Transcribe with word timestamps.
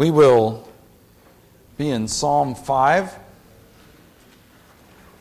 we 0.00 0.10
will 0.10 0.66
be 1.76 1.90
in 1.90 2.08
Psalm 2.08 2.54
5. 2.54 3.14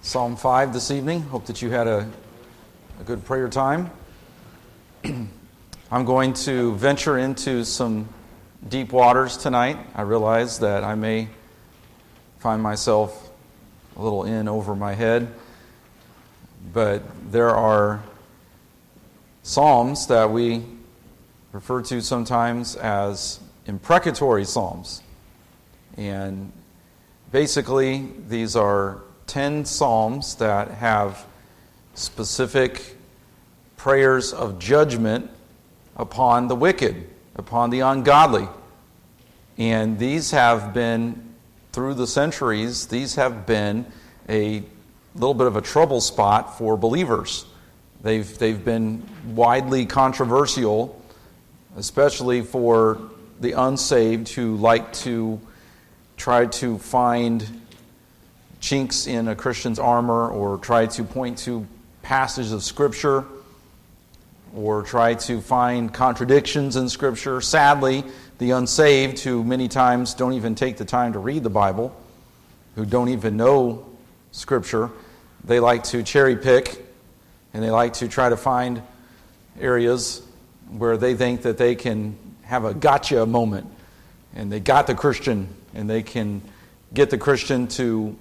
Psalm 0.01 0.37
5 0.37 0.71
this 0.71 0.89
evening. 0.89 1.21
Hope 1.23 1.47
that 1.47 1.61
you 1.61 1.69
had 1.69 1.85
a, 1.85 2.09
a 3.01 3.03
good 3.03 3.25
prayer 3.25 3.49
time. 3.49 3.91
I'm 5.03 6.05
going 6.05 6.31
to 6.45 6.75
venture 6.75 7.17
into 7.17 7.65
some 7.65 8.07
deep 8.69 8.93
waters 8.93 9.35
tonight. 9.35 9.77
I 9.95 10.03
realize 10.03 10.59
that 10.59 10.85
I 10.85 10.95
may 10.95 11.27
find 12.37 12.63
myself 12.63 13.31
a 13.97 14.01
little 14.01 14.23
in 14.23 14.47
over 14.47 14.77
my 14.77 14.93
head, 14.93 15.27
but 16.71 17.03
there 17.33 17.49
are 17.49 18.01
Psalms 19.43 20.07
that 20.07 20.31
we 20.31 20.63
refer 21.51 21.81
to 21.81 22.01
sometimes 22.01 22.77
as 22.77 23.41
imprecatory 23.69 24.43
Psalms. 24.43 25.01
And 25.95 26.51
basically, 27.31 28.09
these 28.27 28.55
are 28.55 29.01
10 29.27 29.63
Psalms 29.63 30.35
that 30.35 30.71
have 30.71 31.25
specific 31.93 32.97
prayers 33.77 34.33
of 34.33 34.59
judgment 34.59 35.29
upon 35.95 36.47
the 36.47 36.55
wicked, 36.55 37.09
upon 37.35 37.69
the 37.69 37.81
ungodly. 37.81 38.47
And 39.57 39.99
these 39.99 40.31
have 40.31 40.73
been, 40.73 41.35
through 41.71 41.93
the 41.93 42.07
centuries, 42.07 42.87
these 42.87 43.15
have 43.15 43.45
been 43.45 43.85
a 44.27 44.63
little 45.13 45.33
bit 45.33 45.47
of 45.47 45.55
a 45.55 45.61
trouble 45.61 46.01
spot 46.01 46.57
for 46.57 46.75
believers. 46.75 47.45
They've, 48.01 48.37
they've 48.37 48.63
been 48.63 49.03
widely 49.25 49.85
controversial, 49.85 50.99
especially 51.75 52.41
for 52.41 53.01
the 53.39 53.53
unsaved 53.53 54.29
who 54.29 54.55
like 54.55 54.91
to 54.93 55.39
try 56.17 56.45
to 56.45 56.77
find 56.77 57.61
chinks 58.59 59.07
in 59.07 59.27
a 59.27 59.35
Christian's 59.35 59.79
armor 59.79 60.29
or 60.29 60.57
try 60.57 60.85
to 60.85 61.03
point 61.03 61.37
to 61.39 61.65
passages 62.01 62.51
of 62.51 62.63
Scripture 62.63 63.23
or 64.53 64.83
try 64.83 65.13
to 65.13 65.39
find 65.39 65.93
contradictions 65.93 66.75
in 66.75 66.89
Scripture. 66.89 67.39
Sadly, 67.39 68.03
the 68.39 68.51
unsaved, 68.51 69.19
who 69.19 69.43
many 69.43 69.67
times 69.67 70.13
don't 70.13 70.33
even 70.33 70.55
take 70.55 70.77
the 70.77 70.85
time 70.85 71.13
to 71.13 71.19
read 71.19 71.43
the 71.43 71.49
Bible, 71.49 71.95
who 72.75 72.85
don't 72.85 73.09
even 73.09 73.37
know 73.37 73.85
Scripture, 74.31 74.89
they 75.43 75.59
like 75.59 75.83
to 75.85 76.03
cherry 76.03 76.35
pick 76.35 76.85
and 77.53 77.63
they 77.63 77.71
like 77.71 77.93
to 77.93 78.07
try 78.07 78.29
to 78.29 78.37
find 78.37 78.81
areas 79.59 80.21
where 80.69 80.97
they 80.97 81.15
think 81.15 81.43
that 81.43 81.57
they 81.57 81.75
can 81.75 82.17
have 82.49 82.65
a 82.65 82.73
gotcha 82.73 83.27
moment 83.27 83.67
and 84.33 84.51
they 84.51 84.59
got 84.59 84.87
the 84.87 84.95
Christian 84.95 85.47
and 85.75 85.87
they 85.87 86.01
can 86.01 86.41
get 86.95 87.11
the 87.11 87.17
Christian 87.17 87.67
to 87.67 88.17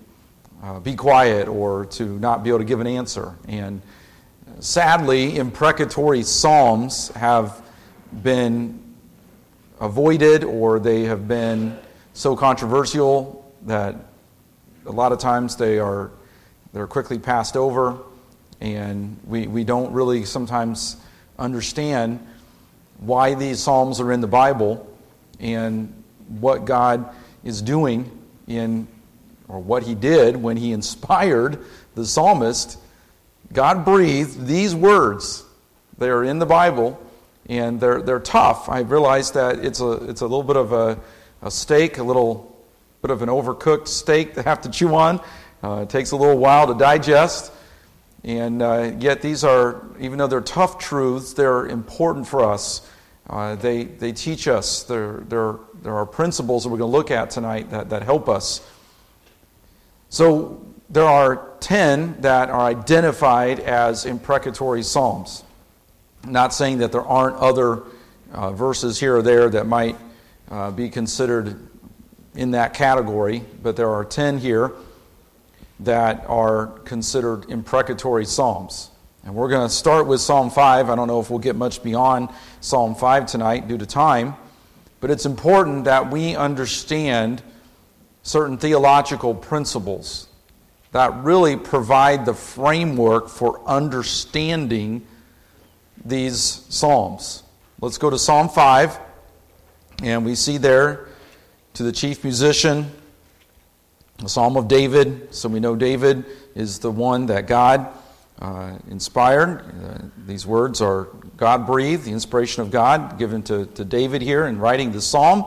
uh, 0.63 0.81
be 0.81 0.95
quiet 0.95 1.49
or 1.49 1.87
to 1.87 2.19
not 2.19 2.45
be 2.45 2.51
able 2.51 2.59
to 2.59 2.65
give 2.67 2.81
an 2.81 2.87
answer. 2.87 3.35
And 3.49 3.81
sadly, 4.61 5.39
imprecatory 5.39 6.23
psalms 6.25 7.09
have 7.13 7.65
been 8.23 8.79
avoided 9.81 10.45
or 10.45 10.79
they 10.79 11.05
have 11.05 11.27
been 11.27 11.79
so 12.13 12.37
controversial 12.37 13.51
that 13.65 13.97
a 14.85 14.93
lot 14.93 15.13
of 15.13 15.19
times 15.19 15.57
they 15.57 15.79
are 15.79 16.11
they're 16.75 16.87
quickly 16.87 17.19
passed 17.19 17.57
over 17.57 17.97
and 18.61 19.19
we, 19.25 19.47
we 19.47 19.65
don't 19.65 19.91
really 19.93 20.27
sometimes 20.27 20.99
understand 21.39 22.21
why 22.99 23.35
these 23.35 23.61
Psalms 23.61 24.01
are 24.01 24.13
in 24.13 24.21
the 24.21 24.27
Bible 24.27 24.87
and 25.41 25.93
what 26.41 26.65
God 26.65 27.15
is 27.45 27.63
doing 27.63 28.11
in, 28.47 28.87
or 29.49 29.61
what 29.61 29.83
He 29.83 29.95
did 29.95 30.37
when 30.37 30.57
He 30.57 30.73
inspired 30.79 31.59
the 31.95 32.05
psalmist. 32.05 32.79
God 33.53 33.85
breathed 33.85 34.47
these 34.47 34.75
words. 34.75 35.45
They 35.97 36.11
are 36.11 36.23
in 36.23 36.39
the 36.39 36.47
Bible 36.47 37.01
and 37.49 37.81
they're, 37.81 38.03
they're 38.03 38.21
tough. 38.21 38.69
I 38.69 38.81
realize 38.81 39.33
that 39.33 39.65
it's 39.65 39.81
a, 39.81 39.93
it's 40.09 40.21
a 40.21 40.27
little 40.27 40.43
bit 40.43 40.57
of 40.57 40.73
a, 40.73 40.99
a 41.43 41.51
steak, 41.51 41.99
a 41.99 42.03
little 42.03 42.55
bit 43.01 43.11
of 43.11 43.23
an 43.23 43.29
overcooked 43.29 43.89
steak 43.89 44.35
to 44.35 44.43
have 44.43 44.61
to 44.63 44.71
chew 44.71 44.95
on. 44.95 45.21
Uh, 45.63 45.81
it 45.83 45.91
takes 45.91 46.11
a 46.11 46.17
little 46.17 46.39
while 46.39 46.67
to 46.67 46.75
digest. 46.75 47.53
And 48.25 48.63
uh, 48.63 48.93
yet, 48.99 49.23
these 49.23 49.45
are, 49.45 49.87
even 50.01 50.19
though 50.19 50.27
they're 50.27 50.41
tough 50.41 50.79
truths, 50.79 51.35
they're 51.35 51.67
important 51.67 52.27
for 52.27 52.45
us. 52.45 52.89
Uh, 53.29 53.55
they, 53.55 53.85
they 53.85 54.13
teach 54.13 54.49
us. 54.49 54.83
There, 54.83 55.19
there, 55.29 55.57
there 55.83 55.95
are 55.95 56.07
principles 56.07 56.65
that 56.65 56.71
we're 56.71 56.79
going 56.79 56.91
to 56.91 56.97
look 56.97 57.11
at 57.11 57.31
tonight 57.31 57.71
that, 57.71 57.91
that 57.91 58.03
help 58.03 58.29
us. 58.29 58.67
So, 60.09 60.65
there 60.91 61.05
are 61.05 61.53
10 61.61 62.23
that 62.23 62.49
are 62.49 62.63
identified 62.63 63.61
as 63.61 64.07
imprecatory 64.07 64.83
psalms. 64.83 65.45
not 66.27 66.55
saying 66.55 66.79
that 66.79 66.93
there 66.93 67.05
aren't 67.05 67.37
other 67.37 67.83
uh, 68.33 68.53
verses 68.53 68.99
here 68.99 69.17
or 69.17 69.23
there 69.23 69.51
that 69.51 69.67
might 69.67 69.97
uh, 70.51 70.71
be 70.71 70.89
considered 70.89 71.69
in 72.35 72.53
that 72.53 72.73
category, 72.73 73.43
but 73.63 73.77
there 73.77 73.91
are 73.91 74.05
10 74.05 74.39
here 74.39 74.73
that 75.81 76.25
are 76.27 76.67
considered 76.85 77.51
imprecatory 77.51 78.25
psalms. 78.25 78.91
And 79.25 79.35
we're 79.35 79.49
going 79.49 79.69
to 79.69 79.73
start 79.73 80.07
with 80.07 80.21
Psalm 80.21 80.51
5. 80.51 80.89
I 80.89 80.95
don't 80.95 81.07
know 81.07 81.21
if 81.21 81.31
we'll 81.31 81.39
get 81.39 81.57
much 81.57 81.83
beyond 81.83 82.31
Psalm 82.61 82.95
5 82.95 83.27
tonight 83.27 83.69
due 83.69 83.79
to 83.79 83.87
time, 83.87 84.35
but 85.01 85.11
it's 85.11 85.27
important 85.27 85.85
that 85.85 86.11
we 86.11 86.35
understand 86.35 87.43
certain 88.23 88.59
theological 88.59 89.35
principles 89.35 90.29
that 90.93 91.15
really 91.23 91.57
provide 91.57 92.25
the 92.25 92.35
framework 92.35 93.29
for 93.29 93.61
understanding 93.67 95.07
these 96.05 96.65
Psalms. 96.69 97.43
Let's 97.81 97.99
go 97.99 98.11
to 98.11 98.19
Psalm 98.19 98.49
5, 98.49 98.99
and 100.03 100.25
we 100.25 100.35
see 100.35 100.57
there 100.57 101.09
to 101.75 101.83
the 101.83 101.93
chief 101.93 102.25
musician 102.25 102.91
a 104.25 104.29
psalm 104.29 104.57
of 104.57 104.69
David. 104.69 105.33
So 105.35 105.49
we 105.49 105.61
know 105.61 105.77
David 105.77 106.25
is 106.55 106.81
the 106.81 106.91
one 106.91 107.27
that 107.27 107.47
God 107.47 107.89
uh, 108.41 108.77
inspired. 108.91 109.61
Uh, 109.61 109.99
these 110.27 110.47
words 110.47 110.81
are 110.81 111.05
God 111.37 111.67
breathed, 111.67 112.05
the 112.05 112.13
inspiration 112.13 112.63
of 112.63 112.71
God 112.71 113.19
given 113.19 113.43
to, 113.45 113.67
to 113.67 113.85
David 113.85 114.23
here 114.23 114.47
in 114.47 114.59
writing 114.59 114.93
the 114.93 115.01
psalm. 115.01 115.45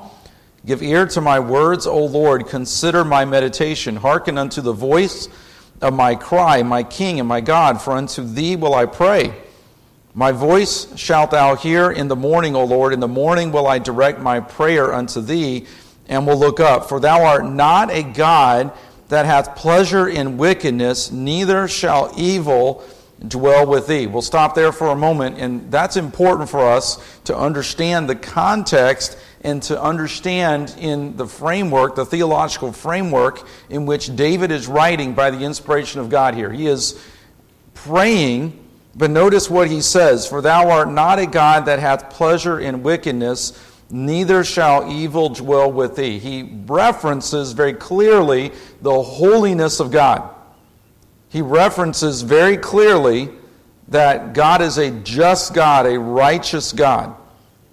Give 0.65 0.81
ear 0.83 1.05
to 1.07 1.21
my 1.21 1.39
words, 1.39 1.87
O 1.87 2.05
Lord. 2.05 2.47
Consider 2.47 3.03
my 3.03 3.25
meditation. 3.25 3.95
Hearken 3.95 4.37
unto 4.37 4.61
the 4.61 4.73
voice 4.73 5.27
of 5.81 5.93
my 5.93 6.15
cry, 6.15 6.63
my 6.63 6.83
King 6.83 7.19
and 7.19 7.27
my 7.27 7.41
God, 7.41 7.81
for 7.81 7.93
unto 7.93 8.23
thee 8.23 8.55
will 8.55 8.75
I 8.75 8.85
pray. 8.85 9.33
My 10.13 10.31
voice 10.31 10.95
shalt 10.97 11.31
thou 11.31 11.55
hear 11.55 11.91
in 11.91 12.07
the 12.07 12.15
morning, 12.15 12.55
O 12.55 12.63
Lord. 12.63 12.93
In 12.93 12.99
the 12.99 13.07
morning 13.07 13.51
will 13.51 13.65
I 13.65 13.79
direct 13.79 14.19
my 14.19 14.39
prayer 14.39 14.93
unto 14.93 15.21
thee 15.21 15.65
and 16.11 16.27
will 16.27 16.38
look 16.38 16.59
up. 16.59 16.89
For 16.89 16.99
thou 16.99 17.23
art 17.23 17.45
not 17.45 17.89
a 17.89 18.03
God 18.03 18.73
that 19.07 19.25
hath 19.25 19.55
pleasure 19.55 20.07
in 20.07 20.38
wickedness, 20.38 21.09
neither 21.09 21.67
shall 21.67 22.13
evil 22.17 22.83
dwell 23.25 23.66
with 23.66 23.88
thee. 23.88 24.07
We'll 24.07 24.21
stop 24.21 24.53
there 24.53 24.73
for 24.73 24.88
a 24.88 24.95
moment, 24.95 25.38
and 25.39 25.71
that's 25.71 25.95
important 25.95 26.50
for 26.50 26.59
us 26.59 27.19
to 27.23 27.35
understand 27.35 28.09
the 28.09 28.16
context 28.16 29.17
and 29.41 29.63
to 29.63 29.81
understand 29.81 30.75
in 30.77 31.16
the 31.16 31.25
framework, 31.25 31.95
the 31.95 32.05
theological 32.05 32.73
framework 32.73 33.47
in 33.69 33.85
which 33.85 34.13
David 34.16 34.51
is 34.51 34.67
writing 34.67 35.13
by 35.13 35.31
the 35.31 35.39
inspiration 35.39 36.01
of 36.01 36.09
God 36.09 36.35
here. 36.35 36.51
He 36.51 36.67
is 36.67 37.01
praying, 37.73 38.59
but 38.95 39.09
notice 39.11 39.50
what 39.50 39.69
he 39.69 39.81
says 39.81 40.27
For 40.27 40.41
thou 40.41 40.69
art 40.69 40.89
not 40.89 41.19
a 41.19 41.25
God 41.25 41.66
that 41.66 41.79
hath 41.79 42.09
pleasure 42.09 42.59
in 42.59 42.83
wickedness 42.83 43.51
neither 43.91 44.44
shall 44.44 44.91
evil 44.91 45.29
dwell 45.29 45.72
with 45.72 45.96
thee. 45.96 46.19
He 46.19 46.44
references 46.66 47.51
very 47.54 47.74
clearly 47.74 48.51
the 48.81 49.01
holiness 49.04 49.80
of 49.80 49.92
God. 49.92 50.30
He 51.30 51.42
references 51.42 52.21
very 52.21 52.57
clearly 52.57 53.30
that 53.88 54.33
God 54.33 54.62
is 54.62 54.77
a 54.77 54.92
just 54.92 55.54
God, 55.54 55.86
a 55.86 56.00
righteous 56.00 56.71
God. 56.71 57.15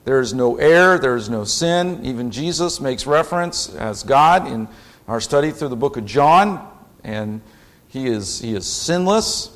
There 0.05 0.21
is 0.21 0.33
no 0.33 0.57
error, 0.57 0.99
there 0.99 1.17
is 1.17 1.29
no 1.29 1.45
sin. 1.45 2.05
Even 2.05 2.31
Jesus 2.31 2.81
makes 2.81 3.07
reference 3.07 3.75
as 3.75 4.03
God 4.03 4.47
in 4.47 4.69
our 5.07 5.21
study 5.21 5.51
through 5.51 5.69
the 5.69 5.77
book 5.77 5.97
of 5.97 6.05
John, 6.05 6.67
and 7.05 7.41
he 7.89 8.07
is, 8.07 8.41
he 8.41 8.55
is 8.55 8.67
sinless. 8.67 9.51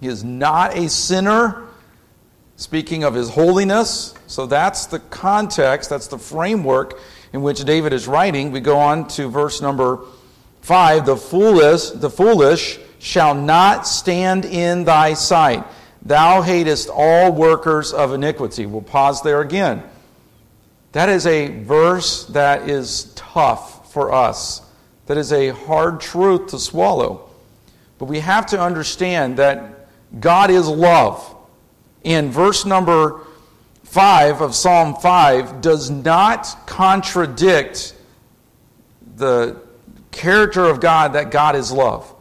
He 0.00 0.08
is 0.08 0.24
not 0.24 0.76
a 0.76 0.88
sinner 0.88 1.68
speaking 2.62 3.02
of 3.02 3.12
his 3.12 3.28
holiness. 3.28 4.14
So 4.28 4.46
that's 4.46 4.86
the 4.86 5.00
context, 5.00 5.90
that's 5.90 6.06
the 6.06 6.18
framework 6.18 7.00
in 7.32 7.42
which 7.42 7.64
David 7.64 7.92
is 7.92 8.06
writing. 8.06 8.52
We 8.52 8.60
go 8.60 8.78
on 8.78 9.08
to 9.08 9.28
verse 9.28 9.60
number 9.60 10.04
5, 10.60 11.04
the 11.04 11.16
foolish, 11.16 11.90
the 11.90 12.08
foolish 12.08 12.78
shall 13.00 13.34
not 13.34 13.84
stand 13.88 14.44
in 14.44 14.84
thy 14.84 15.14
sight. 15.14 15.64
Thou 16.02 16.42
hatest 16.42 16.88
all 16.88 17.32
workers 17.32 17.92
of 17.92 18.12
iniquity. 18.12 18.66
We'll 18.66 18.82
pause 18.82 19.22
there 19.22 19.40
again. 19.40 19.82
That 20.92 21.08
is 21.08 21.26
a 21.26 21.48
verse 21.48 22.26
that 22.26 22.68
is 22.68 23.12
tough 23.16 23.92
for 23.92 24.12
us. 24.12 24.62
That 25.06 25.16
is 25.16 25.32
a 25.32 25.48
hard 25.48 26.00
truth 26.00 26.50
to 26.50 26.60
swallow. 26.60 27.28
But 27.98 28.04
we 28.04 28.20
have 28.20 28.46
to 28.46 28.60
understand 28.60 29.38
that 29.38 29.88
God 30.20 30.50
is 30.50 30.68
love. 30.68 31.36
And 32.04 32.32
verse 32.32 32.64
number 32.64 33.20
5 33.84 34.40
of 34.40 34.54
Psalm 34.54 34.94
5 34.96 35.60
does 35.60 35.90
not 35.90 36.56
contradict 36.66 37.94
the 39.16 39.60
character 40.10 40.64
of 40.64 40.80
God 40.80 41.12
that 41.12 41.30
God 41.30 41.56
is 41.56 41.70
love. 41.70 42.12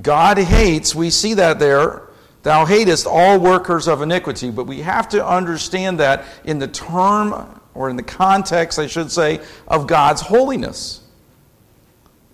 God 0.00 0.38
hates, 0.38 0.94
we 0.94 1.10
see 1.10 1.34
that 1.34 1.58
there, 1.58 2.08
thou 2.42 2.64
hatest 2.64 3.06
all 3.06 3.38
workers 3.38 3.88
of 3.88 4.00
iniquity, 4.02 4.50
but 4.50 4.64
we 4.64 4.80
have 4.80 5.08
to 5.10 5.26
understand 5.26 6.00
that 6.00 6.24
in 6.44 6.58
the 6.58 6.68
term, 6.68 7.60
or 7.74 7.90
in 7.90 7.96
the 7.96 8.02
context, 8.02 8.78
I 8.78 8.86
should 8.86 9.10
say, 9.10 9.40
of 9.66 9.86
God's 9.86 10.20
holiness. 10.20 11.00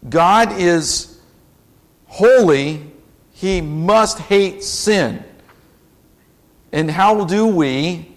God 0.08 0.52
is 0.52 1.18
holy, 2.06 2.82
he 3.32 3.60
must 3.60 4.18
hate 4.18 4.62
sin. 4.62 5.24
And 6.74 6.90
how 6.90 7.24
do 7.24 7.46
we 7.46 8.08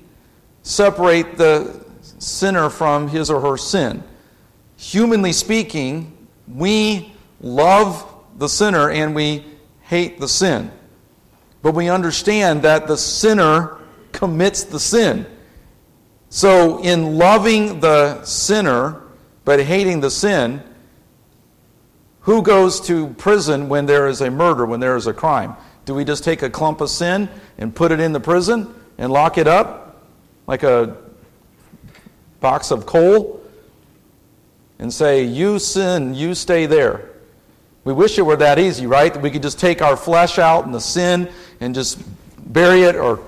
separate 0.63 1.38
the 1.38 1.86
sinner 2.18 2.71
from 2.71 3.07
his 3.07 3.30
or 3.30 3.39
her 3.39 3.56
sin? 3.56 4.04
Humanly 4.77 5.31
speaking, 5.31 6.27
we 6.51 7.13
love 7.39 8.12
the 8.39 8.50
sinner 8.50 8.89
and 8.89 9.13
we 9.13 9.45
hate 9.81 10.19
the 10.19 10.27
sin. 10.27 10.71
But 11.62 11.75
we 11.75 11.88
understand 11.88 12.63
that 12.63 12.88
the 12.88 12.98
sinner 12.98 13.77
commits 14.12 14.63
the 14.63 14.80
sin. 14.80 15.27
So, 16.30 16.81
in 16.81 17.15
loving 17.15 17.80
the 17.80 18.24
sinner 18.24 19.03
but 19.45 19.63
hating 19.63 20.00
the 20.00 20.10
sin, 20.10 20.63
who 22.21 22.42
goes 22.42 22.81
to 22.88 23.10
prison 23.19 23.69
when 23.69 23.86
there 23.86 24.07
is 24.07 24.19
a 24.19 24.31
murder, 24.31 24.65
when 24.65 24.80
there 24.80 24.95
is 24.95 25.06
a 25.06 25.13
crime? 25.13 25.56
Do 25.88 25.95
we 25.95 26.04
just 26.04 26.25
take 26.25 26.42
a 26.42 26.50
clump 26.50 26.81
of 26.81 26.89
sin 26.89 27.30
and 27.57 27.74
put 27.74 27.94
it 27.94 28.01
in 28.01 28.12
the 28.12 28.19
prison 28.19 28.75
and 28.98 29.10
lock 29.10 29.38
it 29.38 29.48
up 29.48 30.04
like 30.45 30.63
a 30.63 30.98
box 32.42 32.72
of 32.72 32.86
coal 32.86 33.42
and 34.80 34.94
say, 34.94 35.24
You 35.24 35.60
sin, 35.60 36.13
you 36.13 36.36
stay 36.36 36.66
there? 36.66 37.10
We 37.86 37.94
wish 37.94 38.19
it 38.19 38.24
were 38.24 38.36
that 38.36 38.60
easy, 38.60 38.86
right? 38.86 39.13
That 39.13 39.24
we 39.24 39.31
could 39.31 39.42
just 39.42 39.62
take 39.62 39.81
our 39.81 39.95
flesh 39.95 40.38
out 40.38 40.66
and 40.66 40.75
the 40.75 40.81
sin 40.81 41.31
and 41.62 41.74
just 41.74 42.04
bury 42.51 42.81
it 42.81 42.98
or 42.98 43.22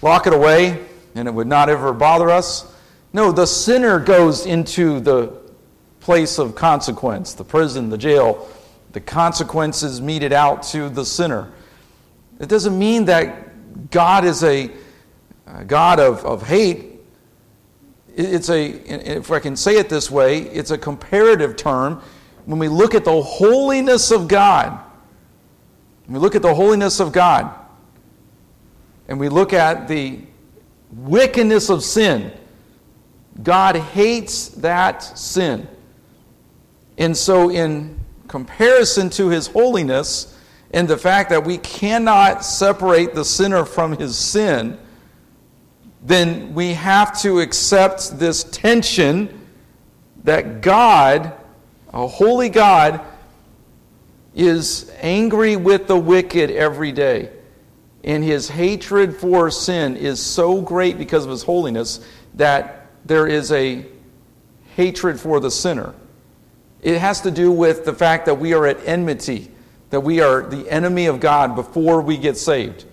lock 0.00 0.26
it 0.26 0.32
away 0.32 0.82
and 1.14 1.28
it 1.28 1.30
would 1.30 1.46
not 1.46 1.68
ever 1.68 1.92
bother 1.92 2.30
us. 2.30 2.74
No, 3.12 3.32
the 3.32 3.46
sinner 3.46 4.00
goes 4.00 4.46
into 4.46 4.98
the 4.98 5.30
place 6.00 6.38
of 6.38 6.54
consequence, 6.54 7.34
the 7.34 7.44
prison, 7.44 7.90
the 7.90 7.98
jail. 7.98 8.48
The 8.92 9.00
consequences 9.02 10.00
meted 10.00 10.32
out 10.32 10.62
to 10.68 10.88
the 10.88 11.04
sinner. 11.04 11.52
It 12.38 12.48
doesn't 12.48 12.78
mean 12.78 13.06
that 13.06 13.90
God 13.90 14.24
is 14.24 14.44
a, 14.44 14.70
a 15.46 15.64
God 15.64 16.00
of, 16.00 16.24
of 16.24 16.46
hate. 16.46 17.00
It's 18.14 18.48
a, 18.48 18.70
if 19.18 19.30
I 19.30 19.40
can 19.40 19.56
say 19.56 19.76
it 19.76 19.88
this 19.88 20.10
way, 20.10 20.42
it's 20.42 20.70
a 20.70 20.78
comparative 20.78 21.56
term. 21.56 22.02
When 22.44 22.58
we 22.58 22.68
look 22.68 22.94
at 22.94 23.04
the 23.04 23.22
holiness 23.22 24.10
of 24.10 24.28
God, 24.28 24.80
we 26.08 26.18
look 26.18 26.34
at 26.34 26.42
the 26.42 26.54
holiness 26.54 27.00
of 27.00 27.12
God, 27.12 27.52
and 29.08 29.18
we 29.18 29.28
look 29.28 29.52
at 29.52 29.88
the 29.88 30.20
wickedness 30.92 31.68
of 31.68 31.82
sin, 31.82 32.32
God 33.42 33.76
hates 33.76 34.48
that 34.48 35.02
sin. 35.02 35.68
And 36.96 37.16
so, 37.16 37.50
in 37.50 38.00
comparison 38.28 39.10
to 39.10 39.28
his 39.28 39.48
holiness, 39.48 40.35
and 40.76 40.86
the 40.86 40.98
fact 40.98 41.30
that 41.30 41.42
we 41.42 41.56
cannot 41.56 42.44
separate 42.44 43.14
the 43.14 43.24
sinner 43.24 43.64
from 43.64 43.96
his 43.96 44.14
sin, 44.14 44.78
then 46.02 46.52
we 46.52 46.74
have 46.74 47.18
to 47.22 47.40
accept 47.40 48.18
this 48.18 48.44
tension 48.44 49.46
that 50.24 50.60
God, 50.60 51.32
a 51.94 52.06
holy 52.06 52.50
God, 52.50 53.00
is 54.34 54.92
angry 55.00 55.56
with 55.56 55.86
the 55.86 55.96
wicked 55.96 56.50
every 56.50 56.92
day. 56.92 57.30
And 58.04 58.22
his 58.22 58.50
hatred 58.50 59.16
for 59.16 59.50
sin 59.50 59.96
is 59.96 60.20
so 60.20 60.60
great 60.60 60.98
because 60.98 61.24
of 61.24 61.30
his 61.30 61.42
holiness 61.42 62.06
that 62.34 62.88
there 63.06 63.26
is 63.26 63.50
a 63.50 63.86
hatred 64.74 65.18
for 65.18 65.40
the 65.40 65.50
sinner. 65.50 65.94
It 66.82 66.98
has 66.98 67.22
to 67.22 67.30
do 67.30 67.50
with 67.50 67.86
the 67.86 67.94
fact 67.94 68.26
that 68.26 68.34
we 68.34 68.52
are 68.52 68.66
at 68.66 68.86
enmity 68.86 69.52
that 69.96 70.02
we 70.02 70.20
are 70.20 70.42
the 70.42 70.70
enemy 70.70 71.06
of 71.06 71.20
God 71.20 71.56
before 71.56 72.02
we 72.02 72.18
get 72.18 72.36
saved. 72.36 72.84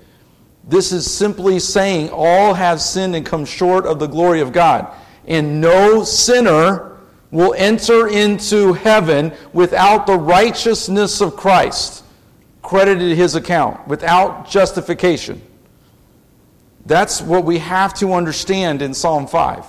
This 0.63 0.93
is 0.93 1.13
simply 1.13 1.59
saying 1.59 2.11
all 2.11 2.53
have 2.53 2.79
sinned 2.79 3.13
and 3.13 3.25
come 3.25 3.43
short 3.43 3.85
of 3.85 3.99
the 3.99 4.07
glory 4.07 4.39
of 4.39 4.53
God. 4.53 4.89
And 5.27 5.59
no 5.59 6.05
sinner 6.05 6.97
will 7.29 7.53
enter 7.57 8.07
into 8.07 8.71
heaven 8.71 9.33
without 9.51 10.07
the 10.07 10.15
righteousness 10.15 11.19
of 11.19 11.35
Christ 11.35 12.05
credited 12.61 13.17
his 13.17 13.35
account, 13.35 13.85
without 13.85 14.49
justification. 14.49 15.41
That's 16.85 17.21
what 17.21 17.43
we 17.43 17.57
have 17.57 17.93
to 17.95 18.13
understand 18.13 18.81
in 18.81 18.93
Psalm 18.93 19.27
5. 19.27 19.65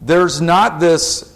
There's 0.00 0.42
not 0.42 0.80
this 0.80 1.34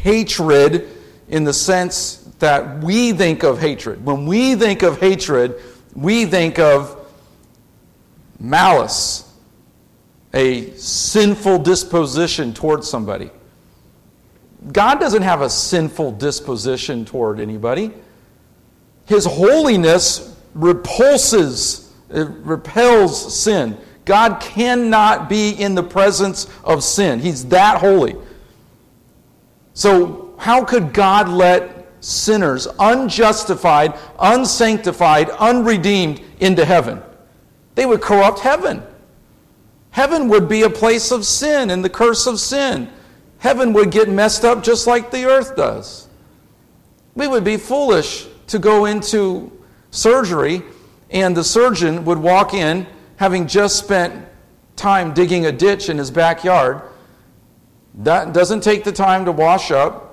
hatred 0.00 0.88
in 1.28 1.44
the 1.44 1.52
sense 1.52 2.23
that 2.38 2.82
we 2.82 3.12
think 3.12 3.42
of 3.42 3.60
hatred. 3.60 4.04
When 4.04 4.26
we 4.26 4.54
think 4.54 4.82
of 4.82 5.00
hatred, 5.00 5.60
we 5.94 6.26
think 6.26 6.58
of 6.58 7.00
malice, 8.38 9.32
a 10.32 10.70
sinful 10.72 11.60
disposition 11.60 12.52
towards 12.52 12.88
somebody. 12.88 13.30
God 14.72 14.98
doesn't 14.98 15.22
have 15.22 15.42
a 15.42 15.50
sinful 15.50 16.12
disposition 16.12 17.04
toward 17.04 17.38
anybody. 17.38 17.92
His 19.06 19.26
holiness 19.26 20.36
repulses, 20.54 21.92
it 22.10 22.28
repels 22.28 23.40
sin. 23.40 23.76
God 24.04 24.40
cannot 24.40 25.28
be 25.28 25.50
in 25.50 25.74
the 25.74 25.82
presence 25.82 26.48
of 26.62 26.82
sin. 26.82 27.20
He's 27.20 27.46
that 27.46 27.78
holy. 27.78 28.16
So, 29.74 30.34
how 30.38 30.64
could 30.64 30.92
God 30.92 31.28
let 31.28 31.83
sinners, 32.04 32.68
unjustified, 32.78 33.98
unsanctified, 34.18 35.30
unredeemed, 35.30 36.20
into 36.40 36.64
heaven. 36.64 37.02
They 37.74 37.86
would 37.86 38.02
corrupt 38.02 38.40
heaven. 38.40 38.82
Heaven 39.90 40.28
would 40.28 40.48
be 40.48 40.62
a 40.62 40.70
place 40.70 41.10
of 41.10 41.24
sin 41.24 41.70
and 41.70 41.84
the 41.84 41.88
curse 41.88 42.26
of 42.26 42.40
sin. 42.40 42.90
Heaven 43.38 43.72
would 43.72 43.90
get 43.90 44.08
messed 44.08 44.44
up 44.44 44.62
just 44.62 44.86
like 44.86 45.10
the 45.10 45.24
earth 45.24 45.56
does. 45.56 46.08
We 47.14 47.28
would 47.28 47.44
be 47.44 47.56
foolish 47.56 48.26
to 48.48 48.58
go 48.58 48.86
into 48.86 49.50
surgery 49.90 50.62
and 51.10 51.36
the 51.36 51.44
surgeon 51.44 52.04
would 52.04 52.18
walk 52.18 52.54
in 52.54 52.86
having 53.16 53.46
just 53.46 53.78
spent 53.78 54.26
time 54.76 55.14
digging 55.14 55.46
a 55.46 55.52
ditch 55.52 55.88
in 55.88 55.98
his 55.98 56.10
backyard. 56.10 56.82
That 57.94 58.32
doesn't 58.32 58.62
take 58.62 58.82
the 58.82 58.92
time 58.92 59.24
to 59.26 59.32
wash 59.32 59.70
up, 59.70 60.03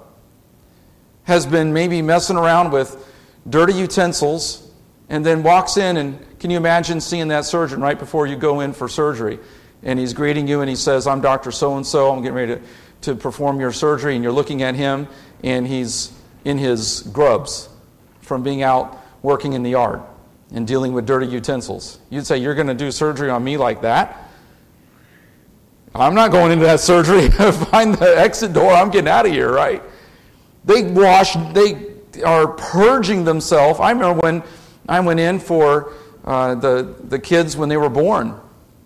has 1.32 1.46
been 1.46 1.72
maybe 1.72 2.02
messing 2.02 2.36
around 2.36 2.72
with 2.72 3.08
dirty 3.50 3.72
utensils 3.72 4.70
and 5.08 5.26
then 5.26 5.44
walks 5.44 5.78
in 5.78 5.96
and 5.96 6.40
can 6.40 6.50
you 6.52 6.58
imagine 6.58 7.00
seeing 7.00 7.30
that 7.30 7.46
surgeon 7.46 7.80
right 7.80 7.98
before 7.98 8.28
you 8.28 8.36
go 8.36 8.60
in 8.60 8.74
for 8.74 8.90
surgery? 8.90 9.40
And 9.82 9.98
he's 9.98 10.12
greeting 10.12 10.46
you 10.46 10.60
and 10.60 10.70
he 10.70 10.76
says 10.76 11.08
i'm 11.08 11.22
dr 11.22 11.50
so 11.52 11.78
and 11.78 11.88
so 11.88 12.12
i'm 12.12 12.22
getting 12.22 12.36
ready 12.36 12.56
to, 12.56 12.62
to 13.02 13.16
perform 13.16 13.62
your 13.62 13.72
surgery. 13.72 14.14
And 14.16 14.24
you're 14.24 14.34
looking 14.34 14.62
at 14.62 14.76
him 14.76 15.08
and 15.42 15.66
he's 15.66 16.12
in 16.44 16.58
his 16.58 17.02
grubs 17.14 17.70
from 18.20 18.44
being 18.44 18.62
out 18.62 19.02
working 19.22 19.54
in 19.54 19.64
the 19.64 19.72
yard 19.72 20.02
and 20.52 20.68
dealing 20.68 20.92
with 20.92 21.06
dirty 21.06 21.28
utensils. 21.28 22.00
You'd 22.10 22.28
say 22.28 22.40
you're 22.40 22.56
going 22.56 22.68
to 22.68 22.74
do 22.74 22.92
surgery 22.92 23.30
on 23.30 23.42
me 23.42 23.56
like 23.56 23.84
that? 23.84 24.30
I'm 25.96 26.14
not 26.14 26.32
going 26.32 26.52
into 26.52 26.66
that 26.66 26.82
surgery 26.82 27.30
find 27.70 27.96
the 27.96 28.18
exit 28.18 28.52
door. 28.52 28.74
I'm 28.74 28.92
getting 28.92 29.08
out 29.08 29.26
of 29.26 29.32
here 29.32 29.50
right 29.50 29.82
they 30.66 30.84
wash, 30.84 31.34
they 31.54 31.88
are 32.26 32.48
purging 32.48 33.24
themselves. 33.24 33.80
I 33.80 33.92
remember 33.92 34.22
when 34.22 34.44
I 34.88 35.00
went 35.00 35.20
in 35.20 35.40
for 35.40 35.94
uh, 36.24 36.56
the, 36.56 36.96
the 37.04 37.20
kids 37.20 37.58
when 37.58 37.70
they 37.70 37.78
were 37.78 37.90
born 37.90 38.40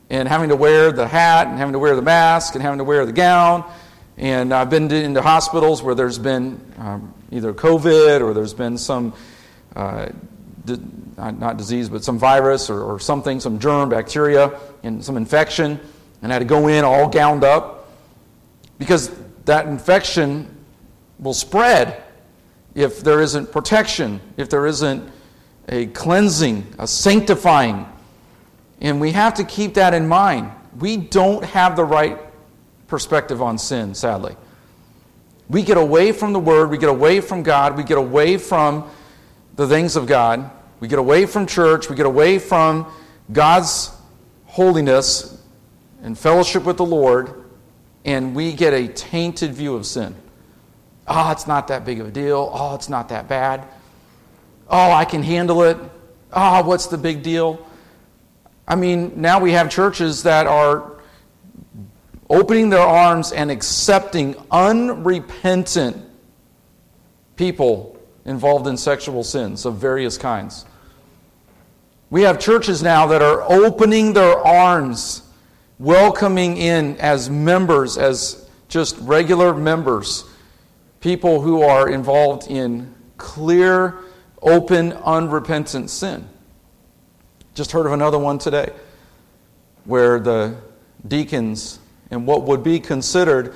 and 0.09 0.27
having 0.27 0.49
to 0.49 0.55
wear 0.55 0.91
the 0.91 1.07
hat 1.07 1.47
and 1.47 1.57
having 1.57 1.73
to 1.73 1.79
wear 1.79 1.95
the 1.95 2.01
mask 2.01 2.55
and 2.55 2.61
having 2.61 2.77
to 2.77 2.83
wear 2.83 3.05
the 3.05 3.11
gown. 3.11 3.69
And 4.17 4.53
I've 4.53 4.69
been 4.69 4.89
into 4.91 5.21
hospitals 5.21 5.83
where 5.83 5.95
there's 5.95 6.19
been 6.19 6.61
um, 6.77 7.13
either 7.31 7.53
COVID 7.53 8.21
or 8.21 8.33
there's 8.33 8.53
been 8.53 8.77
some, 8.77 9.13
uh, 9.75 10.07
di- 10.63 10.79
not 11.17 11.57
disease, 11.57 11.89
but 11.89 12.03
some 12.03 12.17
virus 12.17 12.69
or, 12.69 12.81
or 12.81 12.99
something, 12.99 13.39
some 13.39 13.59
germ, 13.59 13.89
bacteria, 13.89 14.57
and 14.83 15.03
some 15.03 15.17
infection. 15.17 15.79
And 16.21 16.31
I 16.31 16.35
had 16.35 16.39
to 16.39 16.45
go 16.45 16.67
in 16.67 16.85
all 16.85 17.09
gowned 17.09 17.43
up. 17.43 17.89
because 18.77 19.11
that 19.45 19.67
infection 19.67 20.54
will 21.19 21.33
spread 21.33 22.03
if 22.73 23.01
there 23.01 23.21
isn't 23.21 23.51
protection, 23.51 24.19
if 24.37 24.49
there 24.49 24.65
isn't 24.65 25.09
a 25.69 25.87
cleansing, 25.87 26.75
a 26.77 26.87
sanctifying. 26.87 27.85
And 28.81 28.99
we 28.99 29.11
have 29.13 29.35
to 29.35 29.43
keep 29.43 29.75
that 29.75 29.93
in 29.93 30.07
mind. 30.07 30.51
We 30.77 30.97
don't 30.97 31.43
have 31.45 31.75
the 31.75 31.85
right 31.85 32.19
perspective 32.87 33.41
on 33.41 33.57
sin, 33.57 33.95
sadly. 33.95 34.35
We 35.49 35.63
get 35.63 35.77
away 35.77 36.11
from 36.11 36.33
the 36.33 36.39
Word, 36.39 36.69
we 36.69 36.77
get 36.77 36.89
away 36.89 37.21
from 37.21 37.43
God, 37.43 37.77
we 37.77 37.83
get 37.83 37.97
away 37.97 38.37
from 38.37 38.89
the 39.55 39.67
things 39.67 39.95
of 39.95 40.07
God, 40.07 40.49
we 40.79 40.87
get 40.87 40.99
away 40.99 41.25
from 41.25 41.45
church, 41.45 41.89
we 41.89 41.95
get 41.95 42.05
away 42.05 42.39
from 42.39 42.91
God's 43.31 43.91
holiness 44.45 45.41
and 46.01 46.17
fellowship 46.17 46.63
with 46.63 46.77
the 46.77 46.85
Lord, 46.85 47.45
and 48.03 48.35
we 48.35 48.53
get 48.53 48.73
a 48.73 48.87
tainted 48.87 49.53
view 49.53 49.75
of 49.75 49.85
sin. 49.85 50.15
Oh, 51.07 51.31
it's 51.31 51.47
not 51.47 51.67
that 51.67 51.85
big 51.85 51.99
of 51.99 52.07
a 52.07 52.11
deal. 52.11 52.51
Oh, 52.53 52.75
it's 52.75 52.89
not 52.89 53.09
that 53.09 53.27
bad. 53.27 53.67
Oh, 54.67 54.91
I 54.91 55.05
can 55.05 55.21
handle 55.21 55.63
it. 55.63 55.77
Oh, 56.33 56.63
what's 56.63 56.87
the 56.87 56.97
big 56.97 57.21
deal? 57.21 57.65
I 58.67 58.75
mean, 58.75 59.13
now 59.15 59.39
we 59.39 59.51
have 59.51 59.69
churches 59.69 60.23
that 60.23 60.47
are 60.47 60.93
opening 62.29 62.69
their 62.69 62.79
arms 62.79 63.31
and 63.31 63.51
accepting 63.51 64.35
unrepentant 64.49 65.97
people 67.35 67.97
involved 68.25 68.65
in 68.65 68.75
sexual 68.75 69.23
sins 69.23 69.65
of 69.65 69.75
various 69.75 70.17
kinds. 70.17 70.65
We 72.09 72.23
have 72.23 72.39
churches 72.39 72.81
now 72.81 73.07
that 73.07 73.21
are 73.21 73.43
opening 73.43 74.13
their 74.13 74.37
arms, 74.39 75.21
welcoming 75.77 76.57
in 76.57 76.97
as 76.97 77.29
members, 77.29 77.97
as 77.97 78.49
just 78.67 78.97
regular 78.99 79.53
members, 79.53 80.23
people 81.05 81.39
who 81.39 81.61
are 81.61 81.87
involved 81.87 82.49
in 82.49 82.91
clear, 83.17 83.99
open, 84.41 84.91
unrepentant 84.91 85.87
sin. 85.87 86.27
Just 87.53 87.71
heard 87.73 87.85
of 87.85 87.91
another 87.91 88.17
one 88.17 88.39
today 88.39 88.71
where 89.83 90.19
the 90.19 90.57
deacons 91.07 91.77
in 92.09 92.25
what 92.25 92.41
would 92.45 92.63
be 92.63 92.79
considered 92.79 93.53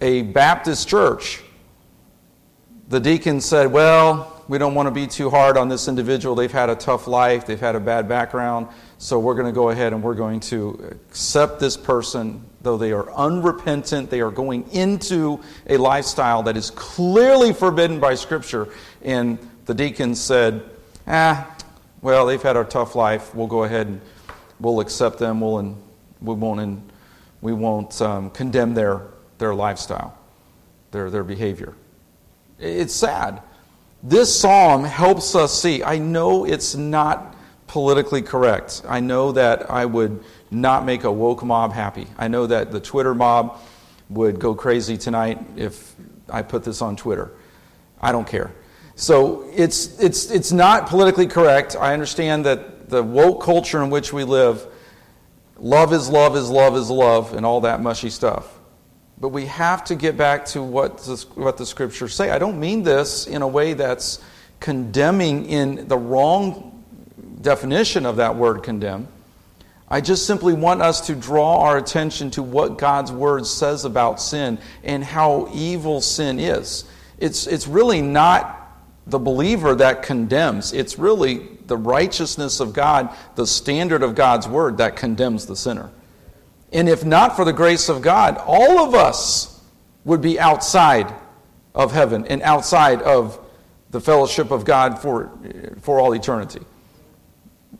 a 0.00 0.22
Baptist 0.22 0.86
church, 0.86 1.42
the 2.86 3.00
deacons 3.00 3.44
said, 3.44 3.72
Well, 3.72 4.44
we 4.46 4.58
don't 4.58 4.76
want 4.76 4.86
to 4.86 4.94
be 4.94 5.08
too 5.08 5.30
hard 5.30 5.56
on 5.56 5.68
this 5.68 5.88
individual. 5.88 6.36
They've 6.36 6.52
had 6.52 6.70
a 6.70 6.76
tough 6.76 7.08
life, 7.08 7.44
they've 7.44 7.58
had 7.58 7.74
a 7.74 7.80
bad 7.80 8.08
background, 8.08 8.68
so 9.04 9.18
we're 9.18 9.34
going 9.34 9.44
to 9.44 9.52
go 9.52 9.68
ahead 9.68 9.92
and 9.92 10.02
we're 10.02 10.14
going 10.14 10.40
to 10.40 10.96
accept 11.10 11.60
this 11.60 11.76
person, 11.76 12.42
though 12.62 12.78
they 12.78 12.90
are 12.90 13.12
unrepentant. 13.12 14.08
They 14.08 14.22
are 14.22 14.30
going 14.30 14.66
into 14.70 15.42
a 15.66 15.76
lifestyle 15.76 16.42
that 16.44 16.56
is 16.56 16.70
clearly 16.70 17.52
forbidden 17.52 18.00
by 18.00 18.14
Scripture. 18.14 18.66
And 19.02 19.38
the 19.66 19.74
deacons 19.74 20.22
said, 20.22 20.62
Ah, 21.06 21.54
well, 22.00 22.24
they've 22.24 22.40
had 22.40 22.56
a 22.56 22.64
tough 22.64 22.94
life. 22.94 23.34
We'll 23.34 23.46
go 23.46 23.64
ahead 23.64 23.88
and 23.88 24.00
we'll 24.58 24.80
accept 24.80 25.18
them. 25.18 25.42
We'll 25.42 25.76
we 26.22 26.34
won't 26.34 26.90
we 27.42 27.52
won't 27.52 28.00
um, 28.00 28.30
condemn 28.30 28.72
their 28.72 29.02
their 29.36 29.54
lifestyle, 29.54 30.18
their 30.92 31.10
their 31.10 31.24
behavior. 31.24 31.74
It's 32.58 32.94
sad 32.94 33.42
this 34.04 34.38
psalm 34.38 34.84
helps 34.84 35.34
us 35.34 35.62
see. 35.62 35.82
I 35.82 35.96
know 35.96 36.44
it's 36.44 36.74
not 36.74 37.33
politically 37.74 38.22
correct. 38.22 38.82
I 38.88 39.00
know 39.00 39.32
that 39.32 39.68
I 39.68 39.84
would 39.84 40.22
not 40.48 40.84
make 40.84 41.02
a 41.02 41.10
woke 41.10 41.42
mob 41.42 41.72
happy. 41.72 42.06
I 42.16 42.28
know 42.28 42.46
that 42.46 42.70
the 42.70 42.78
Twitter 42.78 43.16
mob 43.16 43.58
would 44.10 44.38
go 44.38 44.54
crazy 44.54 44.96
tonight 44.96 45.44
if 45.56 45.96
I 46.28 46.42
put 46.42 46.62
this 46.62 46.80
on 46.80 46.94
Twitter. 46.94 47.32
I 48.00 48.12
don't 48.12 48.28
care. 48.28 48.54
So 48.94 49.50
it's, 49.56 49.98
it's, 49.98 50.30
it's 50.30 50.52
not 50.52 50.86
politically 50.86 51.26
correct. 51.26 51.74
I 51.74 51.94
understand 51.94 52.46
that 52.46 52.90
the 52.90 53.02
woke 53.02 53.42
culture 53.42 53.82
in 53.82 53.90
which 53.90 54.12
we 54.12 54.22
live, 54.22 54.64
love 55.58 55.92
is 55.92 56.08
love 56.08 56.36
is 56.36 56.48
love 56.48 56.76
is 56.76 56.88
love, 56.88 57.34
and 57.34 57.44
all 57.44 57.62
that 57.62 57.82
mushy 57.82 58.08
stuff. 58.08 58.56
But 59.18 59.30
we 59.30 59.46
have 59.46 59.82
to 59.86 59.96
get 59.96 60.16
back 60.16 60.44
to 60.46 60.62
what 60.62 60.98
the, 60.98 61.26
what 61.34 61.56
the 61.56 61.66
scriptures 61.66 62.14
say. 62.14 62.30
I 62.30 62.38
don't 62.38 62.60
mean 62.60 62.84
this 62.84 63.26
in 63.26 63.42
a 63.42 63.48
way 63.48 63.72
that's 63.72 64.22
condemning 64.60 65.46
in 65.46 65.88
the 65.88 65.98
wrong 65.98 66.70
definition 67.44 68.06
of 68.06 68.16
that 68.16 68.34
word 68.34 68.64
condemn. 68.64 69.06
I 69.88 70.00
just 70.00 70.26
simply 70.26 70.54
want 70.54 70.82
us 70.82 71.06
to 71.06 71.14
draw 71.14 71.60
our 71.60 71.76
attention 71.76 72.30
to 72.32 72.42
what 72.42 72.78
God's 72.78 73.12
word 73.12 73.46
says 73.46 73.84
about 73.84 74.20
sin 74.20 74.58
and 74.82 75.04
how 75.04 75.48
evil 75.52 76.00
sin 76.00 76.40
is. 76.40 76.84
It's, 77.18 77.46
it's 77.46 77.68
really 77.68 78.02
not 78.02 78.60
the 79.06 79.18
believer 79.18 79.74
that 79.74 80.02
condemns, 80.02 80.72
it's 80.72 80.98
really 80.98 81.46
the 81.66 81.76
righteousness 81.76 82.60
of 82.60 82.72
God, 82.72 83.14
the 83.36 83.46
standard 83.46 84.02
of 84.02 84.14
God's 84.14 84.48
word 84.48 84.78
that 84.78 84.96
condemns 84.96 85.46
the 85.46 85.54
sinner. 85.54 85.90
And 86.72 86.88
if 86.88 87.04
not 87.04 87.36
for 87.36 87.44
the 87.44 87.52
grace 87.52 87.88
of 87.88 88.02
God, 88.02 88.38
all 88.46 88.78
of 88.80 88.94
us 88.94 89.62
would 90.04 90.22
be 90.22 90.40
outside 90.40 91.14
of 91.74 91.92
heaven 91.92 92.26
and 92.26 92.42
outside 92.42 93.02
of 93.02 93.38
the 93.90 94.00
fellowship 94.00 94.50
of 94.50 94.64
God 94.64 94.98
for, 94.98 95.30
for 95.82 96.00
all 96.00 96.14
eternity. 96.14 96.60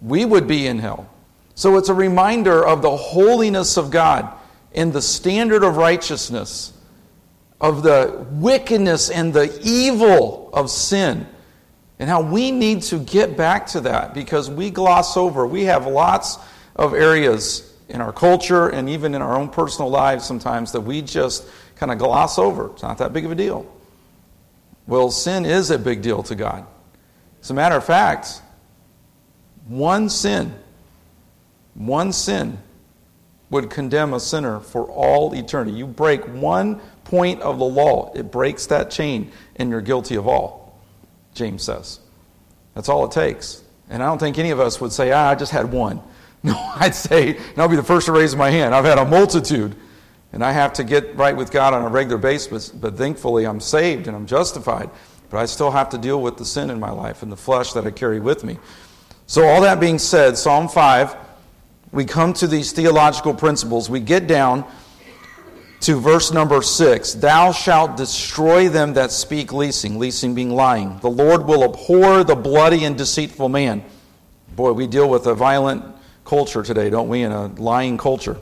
We 0.03 0.25
would 0.25 0.47
be 0.47 0.67
in 0.67 0.79
hell. 0.79 1.09
So 1.55 1.77
it's 1.77 1.89
a 1.89 1.95
reminder 1.95 2.65
of 2.65 2.83
the 2.83 2.97
holiness 2.97 3.77
of 3.77 3.91
God 3.91 4.33
and 4.75 4.93
the 4.93 5.03
standard 5.03 5.63
of 5.63 5.77
righteousness, 5.77 6.73
of 7.61 7.83
the 7.83 8.27
wickedness 8.33 9.09
and 9.11 9.33
the 9.33 9.59
evil 9.63 10.51
of 10.53 10.69
sin, 10.69 11.27
and 11.99 12.11
how 12.11 12.23
we 12.23 12.51
need 12.51 12.83
to 12.83 12.99
get 12.99 13.37
back 13.37 13.67
to 13.69 13.81
that 13.83 14.15
because 14.15 14.51
we 14.51 14.71
gloss 14.71 15.17
over. 15.17 15.47
We 15.47 15.65
have 15.65 15.87
lots 15.87 16.39
of 16.75 16.93
areas 16.93 17.73
in 17.89 18.01
our 18.01 18.13
culture 18.13 18.69
and 18.69 18.89
even 18.89 19.15
in 19.15 19.23
our 19.23 19.37
own 19.37 19.49
personal 19.49 19.91
lives 19.91 20.25
sometimes 20.25 20.73
that 20.73 20.81
we 20.81 21.03
just 21.03 21.47
kind 21.77 21.93
of 21.93 21.99
gloss 21.99 22.39
over. 22.39 22.71
It's 22.71 22.83
not 22.83 22.99
that 22.99 23.13
big 23.13 23.25
of 23.25 23.31
a 23.31 23.35
deal. 23.35 23.71
Well, 24.87 25.11
sin 25.11 25.47
is 25.47 25.71
a 25.71 25.79
big 25.79 26.03
deal 26.03 26.23
to 26.25 26.35
God. 26.35 26.67
As 27.41 27.51
a 27.51 27.55
matter 27.55 27.77
of 27.77 27.85
fact, 27.85 28.43
one 29.67 30.09
sin, 30.09 30.55
one 31.75 32.13
sin 32.13 32.59
would 33.51 33.71
condemn 33.71 34.15
a 34.15 34.21
sinner 34.21 34.61
for 34.61 34.85
all 34.85 35.33
eternity. 35.35 35.77
You 35.77 35.87
break 35.87 36.25
one 36.27 36.81
point 37.05 37.41
of 37.43 37.59
the 37.59 37.65
law, 37.65 38.13
it 38.15 38.31
breaks 38.31 38.67
that 38.67 38.91
chain, 38.91 39.31
and 39.57 39.71
you're 39.71 39.81
guilty 39.81 40.17
of 40.17 40.27
all, 40.27 40.79
James 41.35 41.63
says. 41.63 42.01
That's 42.75 42.89
all 42.89 43.05
it 43.05 43.13
takes. 43.13 43.63
And 43.89 44.03
I 44.03 44.07
don't 44.07 44.19
think 44.19 44.39
any 44.39 44.51
of 44.51 44.61
us 44.61 44.81
would 44.81 44.93
say, 44.93 45.13
ah, 45.13 45.29
I 45.31 45.35
just 45.35 45.53
had 45.53 45.71
one. 45.73 46.01
No, 46.45 46.55
I'd 46.75 46.95
say, 46.95 47.39
and 47.39 47.59
I'll 47.59 47.71
be 47.71 47.77
the 47.77 47.83
first 47.83 48.05
to 48.05 48.13
raise 48.13 48.37
my 48.37 48.51
hand. 48.51 48.75
I've 48.75 48.85
had 48.85 48.99
a 48.99 49.05
multitude, 49.07 49.75
and 50.31 50.45
I 50.45 50.53
have 50.53 50.75
to 50.75 50.85
get 50.85 51.17
right 51.17 51.35
with 51.35 51.51
God 51.51 51.73
on 51.73 51.81
a 51.81 51.89
regular 51.89 52.19
basis, 52.19 52.69
but 52.69 52.99
thankfully 52.99 53.47
I'm 53.47 53.61
saved 53.61 54.09
and 54.09 54.15
I'm 54.15 54.27
justified. 54.27 54.91
But 55.31 55.39
I 55.39 55.47
still 55.47 55.71
have 55.71 55.89
to 55.89 55.97
deal 55.97 56.21
with 56.21 56.37
the 56.37 56.45
sin 56.45 56.69
in 56.69 56.79
my 56.79 56.91
life 56.91 57.23
and 57.23 57.33
the 57.33 57.37
flesh 57.37 57.73
that 57.73 57.87
I 57.87 57.91
carry 57.93 58.21
with 58.21 58.45
me. 58.45 58.59
So, 59.27 59.47
all 59.47 59.63
that 59.63 59.81
being 59.81 59.99
said, 59.99 60.37
Psalm 60.37 60.69
5, 60.69 61.17
we 61.93 62.05
come 62.05 62.35
to 62.35 62.47
these 62.47 62.73
theological 62.73 63.33
principles. 63.33 63.89
We 63.89 64.01
get 64.01 64.27
down 64.27 64.67
to 65.81 66.01
verse 66.01 66.33
number 66.33 66.61
6 66.61 67.15
Thou 67.15 67.53
shalt 67.53 67.97
destroy 67.97 68.69
them 68.69 68.95
that 68.95 69.13
speak 69.13 69.53
leasing, 69.53 69.99
leasing 69.99 70.35
being 70.35 70.51
lying. 70.51 70.99
The 70.99 71.11
Lord 71.11 71.47
will 71.47 71.65
abhor 71.65 72.23
the 72.23 72.35
bloody 72.35 72.85
and 72.85 72.99
deceitful 72.99 73.49
man. 73.49 73.83
Boy, 74.57 74.73
we 74.73 74.87
deal 74.87 75.09
with 75.09 75.27
a 75.27 75.35
violent 75.35 75.85
culture 76.27 76.63
today, 76.63 76.91
don't 76.91 77.09
we? 77.09 77.23
In 77.23 77.33
a 77.33 77.47
lying 77.47 77.97
culture. 77.97 78.37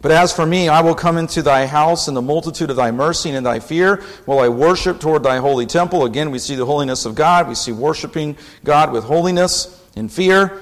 But 0.00 0.12
as 0.12 0.32
for 0.32 0.46
me, 0.46 0.68
I 0.68 0.80
will 0.80 0.94
come 0.94 1.18
into 1.18 1.42
thy 1.42 1.66
house 1.66 2.08
in 2.08 2.14
the 2.14 2.22
multitude 2.22 2.70
of 2.70 2.76
thy 2.76 2.90
mercy 2.90 3.28
and 3.28 3.38
in 3.38 3.44
thy 3.44 3.60
fear, 3.60 4.02
will 4.26 4.40
I 4.40 4.48
worship 4.48 4.98
toward 4.98 5.22
thy 5.22 5.36
holy 5.36 5.66
temple. 5.66 6.06
Again, 6.06 6.30
we 6.30 6.40
see 6.40 6.56
the 6.56 6.66
holiness 6.66 7.04
of 7.04 7.14
God. 7.14 7.48
We 7.48 7.54
see 7.54 7.70
worshiping 7.70 8.36
God 8.64 8.92
with 8.92 9.04
holiness 9.04 9.81
and 9.96 10.10
fear. 10.10 10.60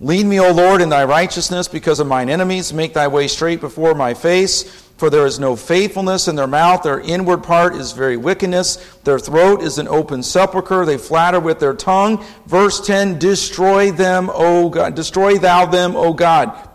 Lead 0.00 0.24
me, 0.24 0.40
O 0.40 0.50
Lord, 0.50 0.80
in 0.80 0.88
thy 0.88 1.04
righteousness 1.04 1.68
because 1.68 2.00
of 2.00 2.06
mine 2.06 2.30
enemies. 2.30 2.72
Make 2.72 2.94
thy 2.94 3.08
way 3.08 3.28
straight 3.28 3.60
before 3.60 3.94
my 3.94 4.14
face. 4.14 4.62
For 4.96 5.08
there 5.08 5.26
is 5.26 5.38
no 5.38 5.56
faithfulness 5.56 6.28
in 6.28 6.36
their 6.36 6.46
mouth. 6.46 6.82
Their 6.82 7.00
inward 7.00 7.42
part 7.42 7.74
is 7.74 7.92
very 7.92 8.16
wickedness. 8.16 8.76
Their 9.04 9.18
throat 9.18 9.62
is 9.62 9.78
an 9.78 9.88
open 9.88 10.22
sepulchre. 10.22 10.84
They 10.84 10.98
flatter 10.98 11.40
with 11.40 11.58
their 11.58 11.74
tongue. 11.74 12.24
Verse 12.46 12.86
10 12.86 13.18
Destroy 13.18 13.92
them, 13.92 14.30
O 14.32 14.68
God. 14.68 14.94
Destroy 14.94 15.38
thou 15.38 15.66
them, 15.66 15.96
O 15.96 16.12
God. 16.12 16.68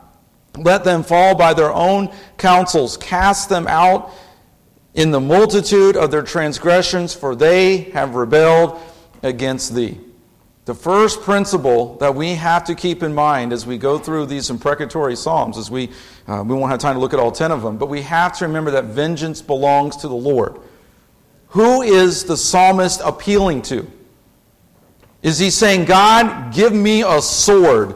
Let 0.57 0.83
them 0.83 1.03
fall 1.03 1.35
by 1.35 1.53
their 1.53 1.71
own 1.71 2.11
counsels. 2.37 2.97
Cast 2.97 3.49
them 3.49 3.67
out 3.67 4.11
in 4.93 5.11
the 5.11 5.19
multitude 5.19 5.97
of 5.97 6.09
their 6.09 6.23
transgressions, 6.23 7.13
for 7.13 7.35
they 7.35 7.77
have 7.91 8.15
rebelled 8.15 8.79
against 9.21 9.75
thee. 9.75 9.99
The 10.65 10.73
first 10.73 11.21
principle 11.21 11.95
that 11.97 12.15
we 12.15 12.33
have 12.33 12.63
to 12.65 12.75
keep 12.75 13.03
in 13.03 13.13
mind 13.13 13.53
as 13.53 13.67
we 13.67 13.77
go 13.77 13.99
through 13.99 14.25
these 14.25 14.49
imprecatory 14.49 15.15
psalms, 15.15 15.59
as 15.59 15.69
we 15.69 15.91
uh, 16.27 16.43
we 16.45 16.55
won't 16.55 16.71
have 16.71 16.79
time 16.79 16.95
to 16.95 16.99
look 16.99 17.13
at 17.13 17.19
all 17.19 17.31
ten 17.31 17.51
of 17.51 17.61
them, 17.61 17.77
but 17.77 17.87
we 17.87 18.01
have 18.01 18.35
to 18.39 18.47
remember 18.47 18.71
that 18.71 18.85
vengeance 18.85 19.43
belongs 19.43 19.95
to 19.97 20.07
the 20.07 20.15
Lord. 20.15 20.57
Who 21.49 21.83
is 21.83 22.23
the 22.23 22.35
psalmist 22.35 22.99
appealing 23.03 23.61
to? 23.63 23.85
Is 25.21 25.37
he 25.37 25.51
saying, 25.51 25.85
God, 25.85 26.53
give 26.53 26.73
me 26.73 27.03
a 27.03 27.21
sword? 27.21 27.95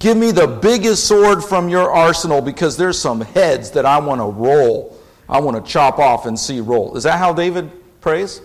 Give 0.00 0.16
me 0.16 0.32
the 0.32 0.46
biggest 0.46 1.06
sword 1.06 1.44
from 1.44 1.68
your 1.68 1.90
arsenal 1.90 2.40
because 2.40 2.76
there's 2.76 2.98
some 2.98 3.20
heads 3.20 3.70
that 3.72 3.86
I 3.86 3.98
want 3.98 4.20
to 4.20 4.24
roll. 4.24 4.98
I 5.28 5.40
want 5.40 5.64
to 5.64 5.72
chop 5.72 5.98
off 5.98 6.26
and 6.26 6.38
see 6.38 6.60
roll. 6.60 6.96
Is 6.96 7.04
that 7.04 7.18
how 7.18 7.32
David 7.32 7.70
prays? 8.00 8.40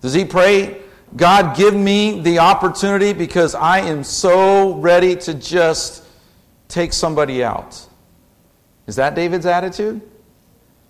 Does 0.00 0.14
he 0.14 0.24
pray, 0.24 0.80
God, 1.16 1.56
give 1.56 1.74
me 1.74 2.20
the 2.20 2.38
opportunity 2.38 3.12
because 3.12 3.54
I 3.54 3.80
am 3.80 4.04
so 4.04 4.74
ready 4.74 5.16
to 5.16 5.34
just 5.34 6.04
take 6.68 6.92
somebody 6.92 7.42
out? 7.42 7.86
Is 8.86 8.96
that 8.96 9.14
David's 9.14 9.46
attitude? 9.46 10.00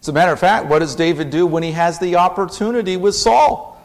As 0.01 0.09
a 0.09 0.13
matter 0.13 0.33
of 0.33 0.39
fact, 0.39 0.67
what 0.67 0.79
does 0.81 0.95
David 0.95 1.31
do 1.31 1.47
when 1.47 1.63
he 1.63 1.73
has 1.73 1.99
the 1.99 2.17
opportunity 2.17 2.97
with 2.97 3.15
Saul? 3.15 3.81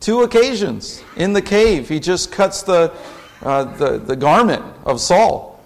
Two 0.00 0.22
occasions 0.22 1.02
in 1.16 1.32
the 1.32 1.42
cave, 1.42 1.88
he 1.88 1.98
just 1.98 2.30
cuts 2.30 2.62
the, 2.62 2.92
uh, 3.42 3.64
the, 3.76 3.98
the 3.98 4.14
garment 4.14 4.64
of 4.84 5.00
Saul. 5.00 5.60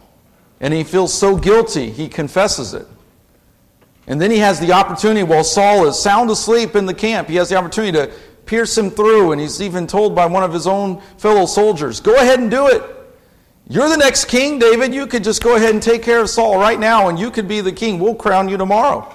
And 0.60 0.72
he 0.72 0.84
feels 0.84 1.12
so 1.12 1.36
guilty, 1.36 1.90
he 1.90 2.08
confesses 2.08 2.74
it. 2.74 2.86
And 4.06 4.20
then 4.20 4.30
he 4.30 4.38
has 4.38 4.60
the 4.60 4.72
opportunity, 4.72 5.22
while 5.22 5.44
Saul 5.44 5.86
is 5.86 5.98
sound 5.98 6.30
asleep 6.30 6.76
in 6.76 6.86
the 6.86 6.94
camp, 6.94 7.28
he 7.28 7.36
has 7.36 7.48
the 7.48 7.56
opportunity 7.56 7.92
to 7.92 8.12
pierce 8.50 8.76
him 8.76 8.90
through. 8.90 9.30
And 9.30 9.40
he's 9.40 9.62
even 9.62 9.86
told 9.86 10.14
by 10.14 10.26
one 10.26 10.42
of 10.42 10.52
his 10.52 10.66
own 10.66 11.00
fellow 11.16 11.46
soldiers, 11.46 12.00
Go 12.00 12.16
ahead 12.16 12.40
and 12.40 12.50
do 12.50 12.66
it. 12.66 12.82
You're 13.68 13.88
the 13.88 13.96
next 13.96 14.24
king, 14.24 14.58
David. 14.58 14.92
You 14.92 15.06
could 15.06 15.22
just 15.22 15.42
go 15.42 15.54
ahead 15.54 15.70
and 15.70 15.80
take 15.82 16.02
care 16.02 16.20
of 16.20 16.28
Saul 16.28 16.58
right 16.58 16.78
now, 16.78 17.08
and 17.08 17.16
you 17.16 17.30
could 17.30 17.46
be 17.46 17.60
the 17.60 17.70
king. 17.70 18.00
We'll 18.00 18.16
crown 18.16 18.48
you 18.48 18.56
tomorrow. 18.56 19.14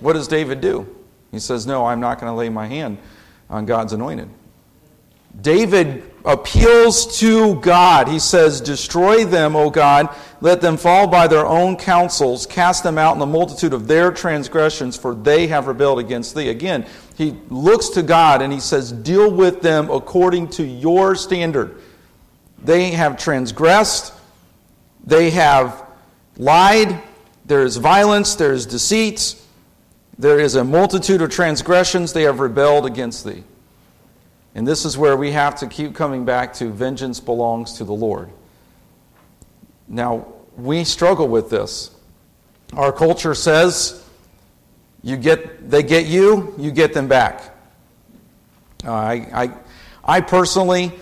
What 0.00 0.14
does 0.14 0.26
David 0.26 0.60
do? 0.60 0.92
He 1.30 1.38
says, 1.38 1.64
No, 1.64 1.86
I'm 1.86 2.00
not 2.00 2.18
going 2.20 2.30
to 2.30 2.36
lay 2.36 2.48
my 2.48 2.66
hand 2.66 2.98
on 3.48 3.64
God's 3.64 3.92
anointed. 3.92 4.28
David 5.40 6.04
appeals 6.24 7.18
to 7.18 7.56
God. 7.60 8.08
He 8.08 8.18
says, 8.18 8.60
Destroy 8.60 9.24
them, 9.24 9.56
O 9.56 9.70
God. 9.70 10.14
Let 10.40 10.60
them 10.60 10.76
fall 10.76 11.06
by 11.06 11.28
their 11.28 11.46
own 11.46 11.76
counsels. 11.76 12.46
Cast 12.46 12.82
them 12.82 12.98
out 12.98 13.12
in 13.12 13.18
the 13.18 13.26
multitude 13.26 13.72
of 13.72 13.86
their 13.86 14.10
transgressions, 14.10 14.96
for 14.96 15.14
they 15.14 15.46
have 15.48 15.66
rebelled 15.66 15.98
against 15.98 16.34
thee. 16.34 16.48
Again, 16.48 16.86
he 17.16 17.36
looks 17.48 17.90
to 17.90 18.02
God 18.02 18.42
and 18.42 18.52
he 18.52 18.60
says, 18.60 18.92
Deal 18.92 19.30
with 19.30 19.62
them 19.62 19.90
according 19.90 20.48
to 20.48 20.64
your 20.64 21.14
standard. 21.14 21.80
They 22.62 22.90
have 22.90 23.16
transgressed. 23.16 24.12
They 25.04 25.30
have 25.30 25.84
lied. 26.36 27.02
There 27.46 27.62
is 27.62 27.76
violence. 27.76 28.34
There 28.36 28.52
is 28.52 28.66
deceit. 28.66 29.36
There 30.18 30.38
is 30.38 30.54
a 30.54 30.64
multitude 30.64 31.22
of 31.22 31.30
transgressions. 31.30 32.12
They 32.12 32.22
have 32.22 32.38
rebelled 32.40 32.86
against 32.86 33.24
thee. 33.24 33.42
And 34.54 34.66
this 34.66 34.84
is 34.84 34.98
where 34.98 35.16
we 35.16 35.32
have 35.32 35.54
to 35.56 35.66
keep 35.66 35.94
coming 35.94 36.24
back 36.24 36.52
to 36.54 36.70
vengeance 36.70 37.20
belongs 37.20 37.74
to 37.74 37.84
the 37.84 37.92
Lord. 37.92 38.30
Now, 39.88 40.26
we 40.56 40.84
struggle 40.84 41.28
with 41.28 41.48
this. 41.48 41.90
Our 42.74 42.92
culture 42.92 43.34
says 43.34 44.06
you 45.02 45.16
get, 45.16 45.70
they 45.70 45.82
get 45.82 46.06
you, 46.06 46.54
you 46.58 46.70
get 46.70 46.92
them 46.92 47.08
back. 47.08 47.42
Uh, 48.84 48.92
I, 48.92 49.14
I, 49.34 49.50
I 50.04 50.20
personally 50.20 50.92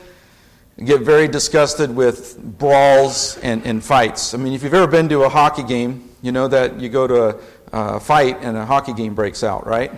get 0.84 1.02
very 1.02 1.28
disgusted 1.28 1.94
with 1.94 2.38
brawls 2.58 3.38
and, 3.38 3.64
and 3.66 3.84
fights. 3.84 4.32
I 4.34 4.38
mean, 4.38 4.52
if 4.52 4.62
you've 4.62 4.74
ever 4.74 4.86
been 4.86 5.08
to 5.10 5.24
a 5.24 5.28
hockey 5.28 5.62
game, 5.62 6.08
you 6.22 6.32
know 6.32 6.48
that 6.48 6.80
you 6.80 6.88
go 6.88 7.06
to 7.06 7.28
a, 7.28 7.40
a 7.72 8.00
fight 8.00 8.38
and 8.42 8.56
a 8.56 8.64
hockey 8.64 8.92
game 8.92 9.14
breaks 9.14 9.42
out, 9.42 9.66
right? 9.66 9.92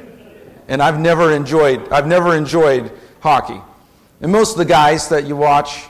And 0.68 0.82
I've 0.82 0.98
never 0.98 1.32
enjoyed, 1.32 1.88
I've 1.92 2.06
never 2.06 2.34
enjoyed 2.34 2.92
hockey. 3.22 3.60
And 4.20 4.32
most 4.32 4.52
of 4.52 4.58
the 4.58 4.64
guys 4.64 5.08
that 5.08 5.26
you 5.26 5.36
watch, 5.36 5.84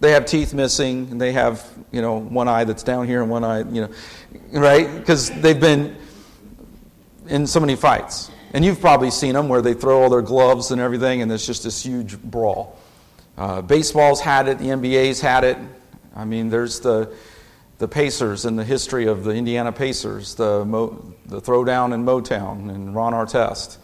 they 0.00 0.12
have 0.12 0.26
teeth 0.26 0.54
missing 0.54 1.08
and 1.10 1.20
they 1.20 1.32
have, 1.32 1.68
you 1.90 2.00
know, 2.00 2.18
one 2.18 2.46
eye 2.46 2.64
that's 2.64 2.84
down 2.84 3.06
here 3.06 3.20
and 3.20 3.30
one 3.30 3.42
eye, 3.42 3.58
you 3.58 3.82
know, 3.82 3.90
right? 4.52 4.96
Because 4.96 5.28
they've 5.40 5.58
been 5.58 5.96
in 7.26 7.46
so 7.48 7.58
many 7.58 7.74
fights. 7.74 8.30
And 8.54 8.64
you've 8.64 8.80
probably 8.80 9.10
seen 9.10 9.34
them 9.34 9.48
where 9.48 9.60
they 9.60 9.74
throw 9.74 10.02
all 10.02 10.08
their 10.08 10.22
gloves 10.22 10.70
and 10.70 10.80
everything 10.80 11.20
and 11.20 11.30
there's 11.30 11.46
just 11.46 11.64
this 11.64 11.84
huge 11.84 12.16
brawl. 12.22 12.78
Uh, 13.36 13.60
baseball's 13.60 14.20
had 14.20 14.46
it, 14.48 14.58
the 14.58 14.66
NBA's 14.66 15.20
had 15.20 15.42
it. 15.42 15.58
I 16.14 16.24
mean, 16.24 16.48
there's 16.48 16.78
the, 16.78 17.12
the 17.78 17.88
Pacers 17.88 18.44
and 18.44 18.56
the 18.56 18.64
history 18.64 19.06
of 19.06 19.24
the 19.24 19.30
Indiana 19.30 19.72
Pacers, 19.72 20.36
the, 20.36 20.64
Mo, 20.64 21.12
the 21.26 21.40
throwdown 21.40 21.92
in 21.92 22.04
Motown 22.04 22.70
and 22.72 22.94
Ron 22.94 23.12
Artest. 23.12 23.78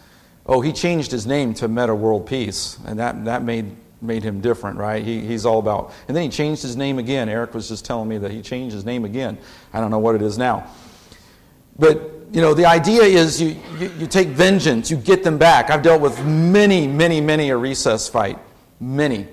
Oh, 0.47 0.61
he 0.61 0.73
changed 0.73 1.11
his 1.11 1.27
name 1.27 1.55
to 1.55 1.69
Metta 1.69 1.95
World 1.95 2.27
Peace, 2.27 2.79
and 2.87 2.99
that, 2.99 3.25
that 3.25 3.43
made, 3.43 3.75
made 4.03 4.23
him 4.23 4.41
different, 4.41 4.79
right? 4.79 5.03
He, 5.03 5.21
he's 5.21 5.47
all 5.47 5.59
about. 5.59 5.93
And 6.07 6.17
then 6.17 6.25
he 6.25 6.29
changed 6.29 6.61
his 6.63 6.77
name 6.77 6.99
again. 6.99 7.29
Eric 7.29 7.55
was 7.55 7.69
just 7.69 7.85
telling 7.85 8.09
me 8.09 8.19
that 8.19 8.31
he 8.31 8.43
changed 8.43 8.75
his 8.75 8.85
name 8.85 9.05
again. 9.05 9.39
I 9.73 9.81
don't 9.81 9.91
know 9.91 9.99
what 9.99 10.15
it 10.15 10.23
is 10.23 10.37
now. 10.37 10.71
But, 11.79 11.99
you 12.31 12.43
know, 12.43 12.53
the 12.53 12.67
idea 12.67 13.03
is 13.03 13.41
you, 13.41 13.57
you, 13.79 13.91
you 13.99 14.07
take 14.07 14.29
vengeance, 14.29 14.91
you 14.91 14.97
get 14.97 15.25
them 15.25 15.39
back. 15.39 15.71
I've 15.71 15.83
dealt 15.83 16.03
with 16.03 16.23
many, 16.25 16.87
many, 16.87 17.21
many 17.21 17.51
a 17.51 17.57
recess 17.57 18.09
fight. 18.09 18.39
Many. 18.81 19.27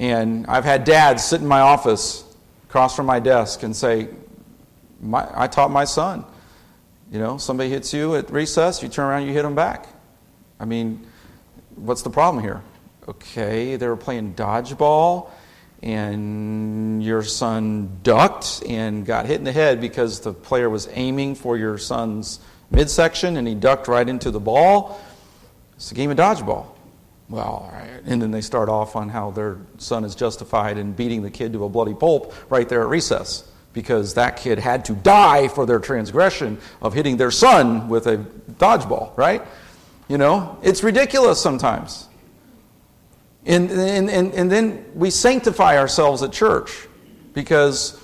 And 0.00 0.46
I've 0.46 0.64
had 0.64 0.84
dads 0.84 1.24
sit 1.24 1.40
in 1.40 1.46
my 1.46 1.60
office 1.60 2.24
across 2.64 2.96
from 2.96 3.06
my 3.06 3.20
desk 3.20 3.62
and 3.62 3.74
say, 3.74 4.08
I 5.12 5.46
taught 5.46 5.70
my 5.70 5.84
son. 5.84 6.24
You 7.12 7.20
know, 7.20 7.38
somebody 7.38 7.70
hits 7.70 7.94
you 7.94 8.16
at 8.16 8.30
recess, 8.30 8.82
you 8.82 8.88
turn 8.88 9.06
around, 9.06 9.26
you 9.26 9.32
hit 9.32 9.42
them 9.42 9.54
back. 9.54 9.86
I 10.58 10.64
mean, 10.64 11.06
what's 11.76 12.02
the 12.02 12.10
problem 12.10 12.42
here? 12.42 12.62
Okay, 13.08 13.76
they 13.76 13.86
were 13.86 13.96
playing 13.96 14.34
dodgeball, 14.34 15.30
and 15.82 17.04
your 17.04 17.22
son 17.22 17.98
ducked 18.02 18.62
and 18.66 19.04
got 19.04 19.26
hit 19.26 19.36
in 19.38 19.44
the 19.44 19.52
head 19.52 19.80
because 19.80 20.20
the 20.20 20.32
player 20.32 20.70
was 20.70 20.88
aiming 20.92 21.34
for 21.34 21.58
your 21.58 21.76
son's 21.76 22.40
midsection 22.70 23.36
and 23.36 23.46
he 23.46 23.54
ducked 23.54 23.88
right 23.88 24.08
into 24.08 24.30
the 24.30 24.40
ball. 24.40 25.00
It's 25.76 25.92
a 25.92 25.94
game 25.94 26.10
of 26.10 26.16
dodgeball. 26.16 26.66
Well, 27.28 27.72
and 28.06 28.20
then 28.20 28.30
they 28.30 28.40
start 28.40 28.68
off 28.68 28.96
on 28.96 29.08
how 29.08 29.30
their 29.30 29.58
son 29.78 30.04
is 30.04 30.14
justified 30.14 30.76
in 30.78 30.92
beating 30.92 31.22
the 31.22 31.30
kid 31.30 31.52
to 31.54 31.64
a 31.64 31.68
bloody 31.68 31.94
pulp 31.94 32.34
right 32.50 32.68
there 32.68 32.82
at 32.82 32.88
recess 32.88 33.50
because 33.72 34.14
that 34.14 34.36
kid 34.36 34.58
had 34.58 34.84
to 34.84 34.92
die 34.94 35.48
for 35.48 35.66
their 35.66 35.80
transgression 35.80 36.58
of 36.80 36.94
hitting 36.94 37.16
their 37.16 37.30
son 37.30 37.88
with 37.88 38.06
a 38.06 38.18
dodgeball, 38.52 39.16
right? 39.16 39.42
You 40.08 40.18
know, 40.18 40.58
it's 40.62 40.82
ridiculous 40.82 41.40
sometimes. 41.40 42.08
And, 43.46 43.70
and, 43.70 44.10
and, 44.10 44.32
and 44.34 44.50
then 44.50 44.84
we 44.94 45.10
sanctify 45.10 45.78
ourselves 45.78 46.22
at 46.22 46.32
church 46.32 46.88
because 47.32 48.00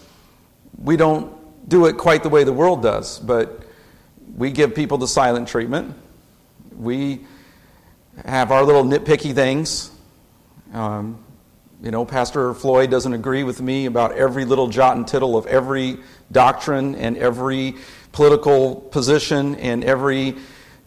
we 0.79 0.97
don't 0.97 1.69
do 1.69 1.87
it 1.87 1.97
quite 1.97 2.23
the 2.23 2.29
way 2.29 2.45
the 2.45 2.53
world 2.53 2.83
does. 2.83 3.19
But 3.19 3.63
we 4.37 4.51
give 4.51 4.75
people 4.75 4.99
the 4.99 5.09
silent 5.09 5.49
treatment. 5.49 5.95
We 6.77 7.21
have 8.25 8.51
our 8.53 8.65
little 8.65 8.85
nitpicky 8.85 9.35
things. 9.35 9.91
Um, 10.73 11.23
you 11.83 11.91
know, 11.91 12.05
Pastor 12.05 12.53
Floyd 12.53 12.91
doesn't 12.91 13.15
agree 13.15 13.43
with 13.43 13.63
me 13.63 13.87
about 13.87 14.13
every 14.13 14.45
little 14.45 14.69
jot 14.69 14.97
and 14.97 15.09
tittle 15.09 15.37
of 15.37 15.47
every 15.47 15.99
doctrine 16.31 16.95
and 16.95 17.17
every 17.17 17.77
political 18.13 18.77
position 18.77 19.55
and 19.57 19.83
every 19.85 20.37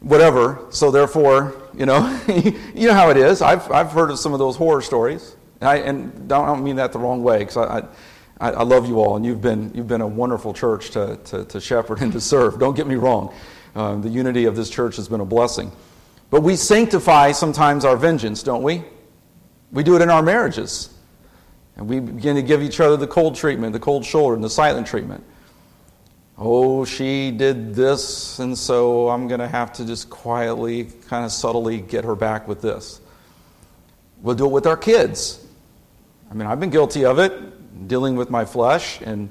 whatever. 0.04 0.60
So 0.70 0.92
therefore, 0.92 1.56
you 1.74 1.86
know, 1.88 2.22
you 2.76 2.88
know 2.88 2.94
how 2.94 3.10
it 3.10 3.18
is. 3.18 3.42
I've, 3.42 3.70
I've 3.72 3.92
heard 3.92 4.12
of 4.12 4.20
some 4.20 4.34
of 4.34 4.40
those 4.40 4.56
horror 4.56 4.82
stories. 4.82 5.36
And 5.60 5.70
I, 5.70 5.76
and 5.78 6.32
I 6.32 6.46
don't 6.46 6.64
mean 6.64 6.76
that 6.76 6.92
the 6.92 7.00
wrong 7.00 7.24
way 7.24 7.40
because 7.40 7.58
I, 7.58 7.88
I, 8.40 8.52
I, 8.52 8.64
love 8.64 8.88
you 8.88 9.00
all 9.00 9.16
and 9.16 9.26
you've 9.26 9.42
been, 9.42 9.72
you've 9.74 9.88
been 9.88 10.02
a 10.02 10.08
wonderful 10.08 10.54
church 10.54 10.92
to, 10.92 11.18
to, 11.26 11.46
to 11.46 11.62
shepherd 11.62 12.02
and 12.02 12.12
to 12.12 12.22
serve. 12.22 12.60
Don't 12.60 12.76
get 12.76 12.86
me 12.86 12.96
wrong. 12.96 13.34
Um, 13.76 14.02
the 14.02 14.10
unity 14.10 14.46
of 14.46 14.56
this 14.56 14.70
church 14.70 14.98
has 14.98 15.08
been 15.08 15.22
a 15.22 15.26
blessing. 15.26 15.72
But 16.30 16.42
we 16.42 16.58
sanctify 16.58 17.32
sometimes 17.32 17.86
our 17.86 17.96
vengeance, 17.96 18.44
don't 18.44 18.62
we? 18.62 18.84
We 19.72 19.84
do 19.84 19.96
it 19.96 20.02
in 20.02 20.10
our 20.10 20.22
marriages. 20.22 20.94
And 21.78 21.88
we 21.88 22.00
begin 22.00 22.36
to 22.36 22.44
give 22.44 22.62
each 22.62 22.80
other 22.80 22.98
the 22.98 23.08
cold 23.08 23.36
treatment, 23.36 23.74
the 23.74 23.80
cold 23.80 24.06
shoulder, 24.06 24.36
and 24.36 24.44
the 24.44 24.50
silent 24.50 24.86
treatment 24.86 25.24
oh, 26.38 26.86
she 26.86 27.32
did 27.32 27.76
this, 27.76 28.40
and 28.40 28.58
so 28.58 29.10
I'm 29.10 29.28
going 29.28 29.40
to 29.40 29.48
have 29.48 29.74
to 29.74 29.86
just 29.86 30.10
quietly, 30.10 30.86
kind 31.08 31.26
of 31.26 31.32
subtly 31.32 31.80
get 31.80 32.04
her 32.04 32.16
back 32.16 32.48
with 32.48 32.62
this. 32.62 33.00
We'll 34.22 34.36
do 34.36 34.46
it 34.46 34.52
with 34.52 34.68
our 34.68 34.78
kids. 34.78 35.46
I 36.32 36.34
mean, 36.34 36.48
I've 36.48 36.60
been 36.60 36.70
guilty 36.70 37.06
of 37.06 37.20
it, 37.20 37.88
dealing 37.88 38.16
with 38.16 38.30
my 38.30 38.46
flesh, 38.46 39.00
and 39.02 39.30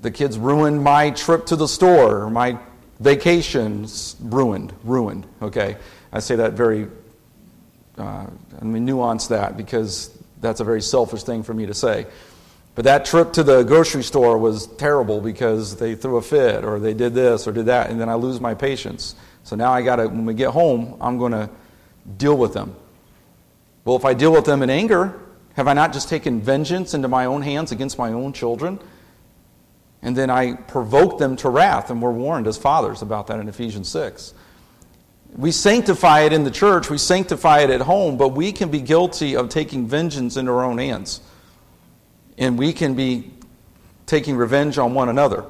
the 0.00 0.10
kids 0.10 0.38
ruined 0.38 0.82
my 0.82 1.10
trip 1.10 1.46
to 1.46 1.56
the 1.56 1.68
store, 1.68 2.28
my 2.30 2.58
vacations 2.98 4.16
ruined, 4.20 4.72
ruined, 4.84 5.26
okay? 5.42 5.76
I 6.12 6.20
say 6.20 6.36
that 6.36 6.54
very, 6.54 6.88
uh, 7.98 8.26
I 8.60 8.64
mean, 8.64 8.84
nuance 8.84 9.28
that 9.28 9.56
because 9.56 10.16
that's 10.40 10.60
a 10.60 10.64
very 10.64 10.82
selfish 10.82 11.22
thing 11.22 11.42
for 11.42 11.54
me 11.54 11.66
to 11.66 11.74
say. 11.74 12.06
But 12.74 12.84
that 12.84 13.04
trip 13.04 13.32
to 13.34 13.42
the 13.42 13.62
grocery 13.64 14.02
store 14.02 14.38
was 14.38 14.66
terrible 14.66 15.20
because 15.20 15.76
they 15.76 15.94
threw 15.94 16.16
a 16.16 16.22
fit 16.22 16.64
or 16.64 16.78
they 16.78 16.94
did 16.94 17.14
this 17.14 17.46
or 17.46 17.52
did 17.52 17.66
that, 17.66 17.90
and 17.90 18.00
then 18.00 18.08
I 18.08 18.14
lose 18.14 18.40
my 18.40 18.54
patience. 18.54 19.14
So 19.42 19.56
now 19.56 19.72
I 19.72 19.82
got 19.82 19.96
to, 19.96 20.08
when 20.08 20.24
we 20.24 20.34
get 20.34 20.50
home, 20.50 20.96
I'm 21.00 21.18
going 21.18 21.32
to 21.32 21.50
deal 22.16 22.36
with 22.36 22.54
them. 22.54 22.76
Well, 23.84 23.96
if 23.96 24.04
I 24.04 24.14
deal 24.14 24.32
with 24.32 24.44
them 24.44 24.62
in 24.62 24.70
anger, 24.70 25.18
have 25.54 25.66
I 25.66 25.72
not 25.72 25.92
just 25.92 26.08
taken 26.08 26.40
vengeance 26.40 26.94
into 26.94 27.08
my 27.08 27.24
own 27.24 27.42
hands 27.42 27.72
against 27.72 27.98
my 27.98 28.12
own 28.12 28.32
children? 28.32 28.78
And 30.02 30.16
then 30.16 30.30
I 30.30 30.54
provoke 30.54 31.18
them 31.18 31.36
to 31.36 31.50
wrath, 31.50 31.90
and 31.90 32.00
we're 32.00 32.12
warned 32.12 32.46
as 32.46 32.56
fathers 32.56 33.02
about 33.02 33.26
that 33.26 33.40
in 33.40 33.48
Ephesians 33.48 33.88
6. 33.88 34.32
We 35.36 35.52
sanctify 35.52 36.20
it 36.20 36.32
in 36.32 36.44
the 36.44 36.50
church, 36.50 36.90
we 36.90 36.98
sanctify 36.98 37.60
it 37.60 37.70
at 37.70 37.82
home, 37.82 38.16
but 38.16 38.28
we 38.28 38.52
can 38.52 38.70
be 38.70 38.80
guilty 38.80 39.36
of 39.36 39.48
taking 39.48 39.86
vengeance 39.86 40.36
into 40.36 40.50
our 40.50 40.64
own 40.64 40.78
hands. 40.78 41.20
And 42.40 42.58
we 42.58 42.72
can 42.72 42.94
be 42.94 43.30
taking 44.06 44.36
revenge 44.36 44.76
on 44.78 44.92
one 44.92 45.08
another. 45.08 45.44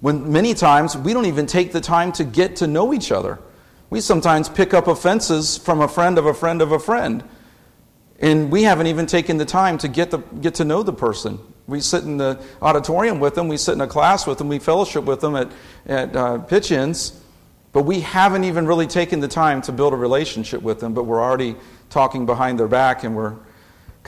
When 0.00 0.32
many 0.32 0.54
times 0.54 0.96
we 0.96 1.12
don't 1.12 1.26
even 1.26 1.46
take 1.46 1.72
the 1.72 1.80
time 1.80 2.12
to 2.12 2.24
get 2.24 2.56
to 2.56 2.66
know 2.66 2.94
each 2.94 3.12
other. 3.12 3.38
We 3.90 4.00
sometimes 4.00 4.48
pick 4.48 4.72
up 4.72 4.86
offenses 4.86 5.58
from 5.58 5.80
a 5.80 5.88
friend 5.88 6.16
of 6.16 6.24
a 6.24 6.32
friend 6.32 6.62
of 6.62 6.72
a 6.72 6.78
friend. 6.78 7.24
And 8.20 8.50
we 8.50 8.62
haven't 8.62 8.86
even 8.86 9.06
taken 9.06 9.36
the 9.36 9.44
time 9.44 9.78
to 9.78 9.88
get, 9.88 10.10
the, 10.10 10.18
get 10.18 10.54
to 10.56 10.64
know 10.64 10.82
the 10.82 10.92
person. 10.92 11.38
We 11.66 11.80
sit 11.80 12.04
in 12.04 12.16
the 12.16 12.42
auditorium 12.62 13.20
with 13.20 13.34
them, 13.34 13.48
we 13.48 13.58
sit 13.58 13.72
in 13.72 13.80
a 13.80 13.86
class 13.86 14.26
with 14.26 14.38
them, 14.38 14.48
we 14.48 14.58
fellowship 14.58 15.04
with 15.04 15.20
them 15.20 15.36
at, 15.36 15.52
at 15.86 16.16
uh, 16.16 16.38
pitch 16.38 16.72
ins, 16.72 17.20
but 17.72 17.82
we 17.82 18.00
haven't 18.00 18.44
even 18.44 18.66
really 18.66 18.86
taken 18.86 19.20
the 19.20 19.28
time 19.28 19.60
to 19.62 19.72
build 19.72 19.92
a 19.92 19.96
relationship 19.96 20.62
with 20.62 20.80
them, 20.80 20.94
but 20.94 21.04
we're 21.04 21.22
already 21.22 21.56
talking 21.90 22.24
behind 22.24 22.58
their 22.58 22.68
back 22.68 23.04
and 23.04 23.14
we're 23.14 23.34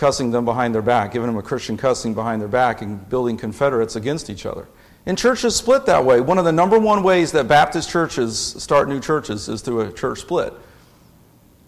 cussing 0.01 0.31
them 0.31 0.47
behind 0.47 0.75
their 0.75 0.81
back, 0.81 1.13
giving 1.13 1.27
them 1.27 1.37
a 1.37 1.43
Christian 1.43 1.77
cussing 1.77 2.15
behind 2.15 2.41
their 2.41 2.49
back 2.49 2.81
and 2.81 3.07
building 3.11 3.37
Confederates 3.37 3.97
against 3.97 4.31
each 4.31 4.47
other. 4.47 4.67
And 5.05 5.19
churches 5.19 5.55
split 5.55 5.85
that 5.87 6.07
way. 6.07 6.23
One 6.23 6.39
of 6.39 6.47
the 6.47 6.53
number 6.53 6.79
one 6.79 7.03
ways 7.03 7.33
that 7.33 7.47
Baptist 7.47 7.91
churches 7.91 8.39
start 8.39 8.89
new 8.89 8.99
churches 8.99 9.47
is 9.51 9.61
through 9.61 9.83
a 9.83 9.93
church 9.93 10.21
split. 10.21 10.55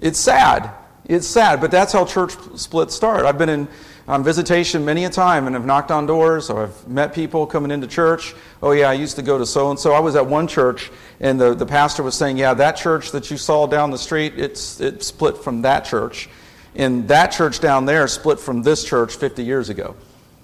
It's 0.01 0.19
sad. 0.19 0.71
It's 1.05 1.27
sad, 1.27 1.61
but 1.61 1.71
that's 1.71 1.93
how 1.93 2.07
church 2.07 2.33
splits 2.57 2.95
start. 2.95 3.27
I've 3.27 3.37
been 3.37 3.51
in 3.51 3.69
on 4.09 4.25
visitation 4.25 4.85
many 4.85 5.05
a 5.05 5.11
time 5.11 5.47
and 5.47 5.55
have 5.55 5.67
knocked 5.67 5.91
on 5.91 6.07
doors 6.07 6.49
or 6.49 6.65
I've 6.65 6.89
met 6.89 7.15
people 7.15 7.47
coming 7.47 7.71
into 7.71 7.87
church. 7.87 8.35
Oh, 8.63 8.73
yeah, 8.73 8.89
I 8.89 8.95
used 8.95 9.17
to 9.17 9.23
go 9.23 9.37
to 9.37 9.45
so 9.45 9.71
and 9.71 9.79
so. 9.79 9.93
I 9.93 10.01
was 10.01 10.17
at 10.17 10.27
one 10.27 10.49
church 10.49 10.91
and 11.21 11.39
the, 11.39 11.55
the 11.55 11.67
pastor 11.67 12.03
was 12.03 12.15
saying, 12.15 12.39
Yeah, 12.39 12.55
that 12.55 12.77
church 12.77 13.13
that 13.13 13.31
you 13.31 13.37
saw 13.37 13.67
down 13.67 13.91
the 13.91 13.99
street, 13.99 14.39
it's, 14.39 14.81
it 14.81 15.03
split 15.03 15.37
from 15.37 15.63
that 15.63 15.85
church. 15.85 16.31
And 16.75 17.09
that 17.09 17.29
church 17.29 17.61
down 17.61 17.85
there 17.85 18.07
split 18.09 18.41
from 18.41 18.63
this 18.63 18.85
church 18.85 19.17
50 19.17 19.45
years 19.45 19.69
ago. 19.69 19.95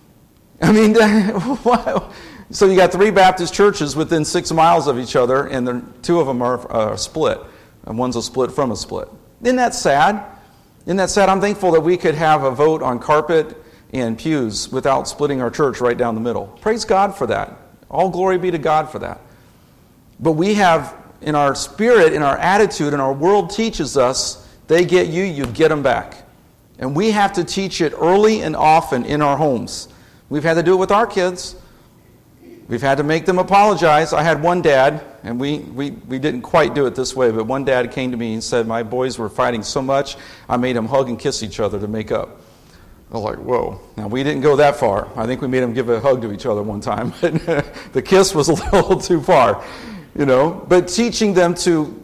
I 0.60 0.72
mean, 0.72 0.94
so 2.50 2.66
you 2.66 2.76
got 2.76 2.92
three 2.92 3.10
Baptist 3.10 3.54
churches 3.54 3.94
within 3.94 4.24
six 4.24 4.52
miles 4.52 4.86
of 4.88 4.98
each 4.98 5.16
other, 5.16 5.46
and 5.46 5.94
two 6.02 6.20
of 6.20 6.26
them 6.26 6.42
are 6.42 6.96
split, 6.96 7.40
and 7.86 7.96
one's 7.96 8.16
a 8.16 8.22
split 8.22 8.52
from 8.52 8.72
a 8.72 8.76
split. 8.76 9.08
Isn't 9.42 9.56
that 9.56 9.74
sad? 9.74 10.24
Isn't 10.84 10.96
that 10.96 11.10
sad? 11.10 11.28
I'm 11.28 11.40
thankful 11.40 11.70
that 11.72 11.80
we 11.80 11.96
could 11.96 12.14
have 12.14 12.42
a 12.42 12.50
vote 12.50 12.82
on 12.82 12.98
carpet 12.98 13.56
and 13.92 14.18
pews 14.18 14.70
without 14.70 15.06
splitting 15.06 15.40
our 15.40 15.50
church 15.50 15.80
right 15.80 15.96
down 15.96 16.14
the 16.14 16.20
middle. 16.20 16.46
Praise 16.60 16.84
God 16.84 17.16
for 17.16 17.26
that. 17.28 17.56
All 17.90 18.10
glory 18.10 18.38
be 18.38 18.50
to 18.50 18.58
God 18.58 18.90
for 18.90 18.98
that. 18.98 19.20
But 20.20 20.32
we 20.32 20.54
have, 20.54 20.96
in 21.20 21.34
our 21.34 21.54
spirit, 21.54 22.12
in 22.12 22.22
our 22.22 22.36
attitude, 22.36 22.92
and 22.92 23.00
our 23.00 23.12
world 23.12 23.50
teaches 23.50 23.96
us 23.96 24.47
they 24.68 24.84
get 24.84 25.08
you, 25.08 25.24
you 25.24 25.46
get 25.46 25.68
them 25.68 25.82
back. 25.82 26.24
And 26.78 26.94
we 26.94 27.10
have 27.10 27.32
to 27.32 27.44
teach 27.44 27.80
it 27.80 27.92
early 27.98 28.42
and 28.42 28.54
often 28.54 29.04
in 29.04 29.20
our 29.20 29.36
homes. 29.36 29.88
We've 30.28 30.44
had 30.44 30.54
to 30.54 30.62
do 30.62 30.74
it 30.74 30.76
with 30.76 30.92
our 30.92 31.06
kids. 31.06 31.56
We've 32.68 32.82
had 32.82 32.98
to 32.98 33.02
make 33.02 33.24
them 33.24 33.38
apologize. 33.38 34.12
I 34.12 34.22
had 34.22 34.42
one 34.42 34.60
dad, 34.60 35.02
and 35.24 35.40
we, 35.40 35.60
we, 35.60 35.92
we 35.92 36.18
didn't 36.18 36.42
quite 36.42 36.74
do 36.74 36.84
it 36.86 36.94
this 36.94 37.16
way, 37.16 37.30
but 37.30 37.44
one 37.44 37.64
dad 37.64 37.90
came 37.92 38.10
to 38.10 38.16
me 38.18 38.34
and 38.34 38.44
said, 38.44 38.66
My 38.66 38.82
boys 38.82 39.18
were 39.18 39.30
fighting 39.30 39.62
so 39.62 39.80
much, 39.80 40.16
I 40.50 40.58
made 40.58 40.76
them 40.76 40.86
hug 40.86 41.08
and 41.08 41.18
kiss 41.18 41.42
each 41.42 41.60
other 41.60 41.80
to 41.80 41.88
make 41.88 42.12
up. 42.12 42.42
I 43.10 43.14
was 43.14 43.22
like, 43.22 43.38
Whoa. 43.38 43.80
Now, 43.96 44.06
we 44.06 44.22
didn't 44.22 44.42
go 44.42 44.54
that 44.56 44.76
far. 44.76 45.08
I 45.16 45.24
think 45.24 45.40
we 45.40 45.48
made 45.48 45.60
them 45.60 45.72
give 45.72 45.88
a 45.88 45.98
hug 45.98 46.20
to 46.20 46.30
each 46.30 46.44
other 46.44 46.62
one 46.62 46.82
time, 46.82 47.14
but 47.22 47.32
the 47.94 48.02
kiss 48.02 48.34
was 48.34 48.50
a 48.50 48.54
little 48.70 49.00
too 49.00 49.22
far, 49.22 49.64
you 50.14 50.26
know. 50.26 50.64
But 50.68 50.88
teaching 50.88 51.32
them 51.32 51.54
to 51.56 51.97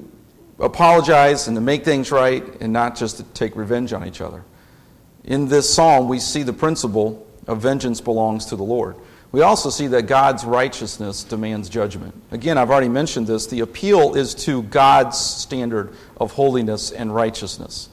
apologize 0.59 1.49
and 1.49 1.57
to 1.57 1.61
make 1.61 1.85
things 1.85 2.11
right 2.11 2.43
and 2.61 2.73
not 2.73 2.97
just 2.97 3.17
to 3.19 3.23
take 3.23 3.57
revenge 3.57 3.93
on 3.93 4.07
each 4.07 4.21
other. 4.21 4.45
In 5.25 5.49
this 5.49 5.73
psalm, 5.73 6.09
we 6.09 6.19
see 6.19 6.43
the 6.43 6.53
principle 6.53 7.27
of 7.47 7.61
vengeance 7.61 8.01
belongs 8.01 8.47
to 8.47 8.57
the 8.57 8.63
Lord. 8.63 8.97
We 9.33 9.43
also 9.43 9.69
see 9.69 9.89
that 9.89 10.03
God's 10.03 10.45
righteousness 10.45 11.25
demands 11.25 11.69
judgment. 11.69 12.15
Again, 12.31 12.57
I've 12.57 12.71
already 12.71 12.89
mentioned 12.89 13.27
this. 13.27 13.47
The 13.47 13.61
appeal 13.61 14.15
is 14.15 14.35
to 14.45 14.63
God's 14.63 15.19
standard 15.19 15.93
of 16.17 16.31
holiness 16.33 16.93
and 16.93 17.13
righteousness. 17.13 17.89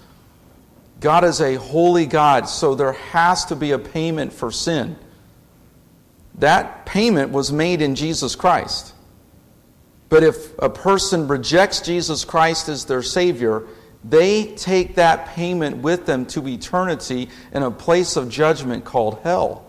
God 0.99 1.23
is 1.23 1.41
a 1.41 1.55
holy 1.55 2.05
God, 2.05 2.47
so 2.47 2.75
there 2.75 2.91
has 2.91 3.45
to 3.45 3.55
be 3.55 3.71
a 3.71 3.79
payment 3.79 4.31
for 4.31 4.51
sin. 4.51 4.95
That 6.35 6.85
payment 6.85 7.31
was 7.31 7.51
made 7.51 7.81
in 7.81 7.95
Jesus 7.95 8.35
Christ. 8.35 8.93
But 10.11 10.23
if 10.23 10.59
a 10.59 10.69
person 10.69 11.29
rejects 11.29 11.79
Jesus 11.79 12.25
Christ 12.25 12.67
as 12.67 12.83
their 12.83 13.01
Savior, 13.01 13.63
they 14.03 14.53
take 14.55 14.95
that 14.95 15.27
payment 15.27 15.77
with 15.77 16.05
them 16.05 16.25
to 16.27 16.45
eternity 16.49 17.29
in 17.53 17.63
a 17.63 17.71
place 17.71 18.17
of 18.17 18.27
judgment 18.27 18.83
called 18.83 19.19
hell. 19.23 19.65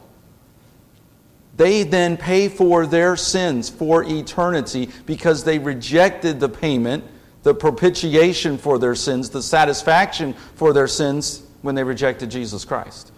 They 1.57 1.85
then 1.85 2.17
pay 2.17 2.49
for 2.49 2.87
their 2.87 3.15
sins 3.17 3.71
for 3.71 4.03
eternity 4.03 4.89
because 5.07 5.45
they 5.45 5.61
rejected 5.61 6.41
the 6.41 6.49
payment, 6.49 7.05
the 7.45 7.55
propitiation 7.55 8.59
for 8.59 8.81
their 8.81 8.97
sins, 8.97 9.31
the 9.31 9.43
satisfaction 9.43 10.33
for 10.57 10.73
their 10.73 10.89
sins 10.89 11.45
when 11.61 11.77
they 11.77 11.85
rejected 11.85 12.33
Jesus 12.33 12.65
Christ, 12.65 13.13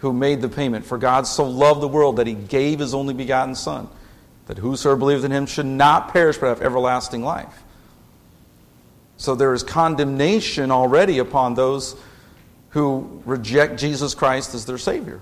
who 0.00 0.12
made 0.12 0.42
the 0.42 0.48
payment. 0.50 0.84
For 0.84 0.98
God 0.98 1.26
so 1.26 1.44
loved 1.44 1.80
the 1.80 1.88
world 1.88 2.16
that 2.16 2.26
he 2.26 2.34
gave 2.34 2.80
his 2.80 2.92
only 2.92 3.14
begotten 3.14 3.54
Son, 3.54 3.88
that 4.48 4.58
whosoever 4.58 4.98
believes 4.98 5.24
in 5.24 5.30
him 5.30 5.46
should 5.46 5.66
not 5.66 6.12
perish 6.12 6.36
but 6.36 6.48
have 6.48 6.60
everlasting 6.60 7.22
life. 7.22 7.62
So 9.16 9.34
there 9.34 9.54
is 9.54 9.62
condemnation 9.62 10.70
already 10.70 11.18
upon 11.18 11.54
those 11.54 11.96
who 12.70 13.22
reject 13.24 13.78
Jesus 13.78 14.14
Christ 14.14 14.54
as 14.54 14.66
their 14.66 14.78
Savior 14.78 15.20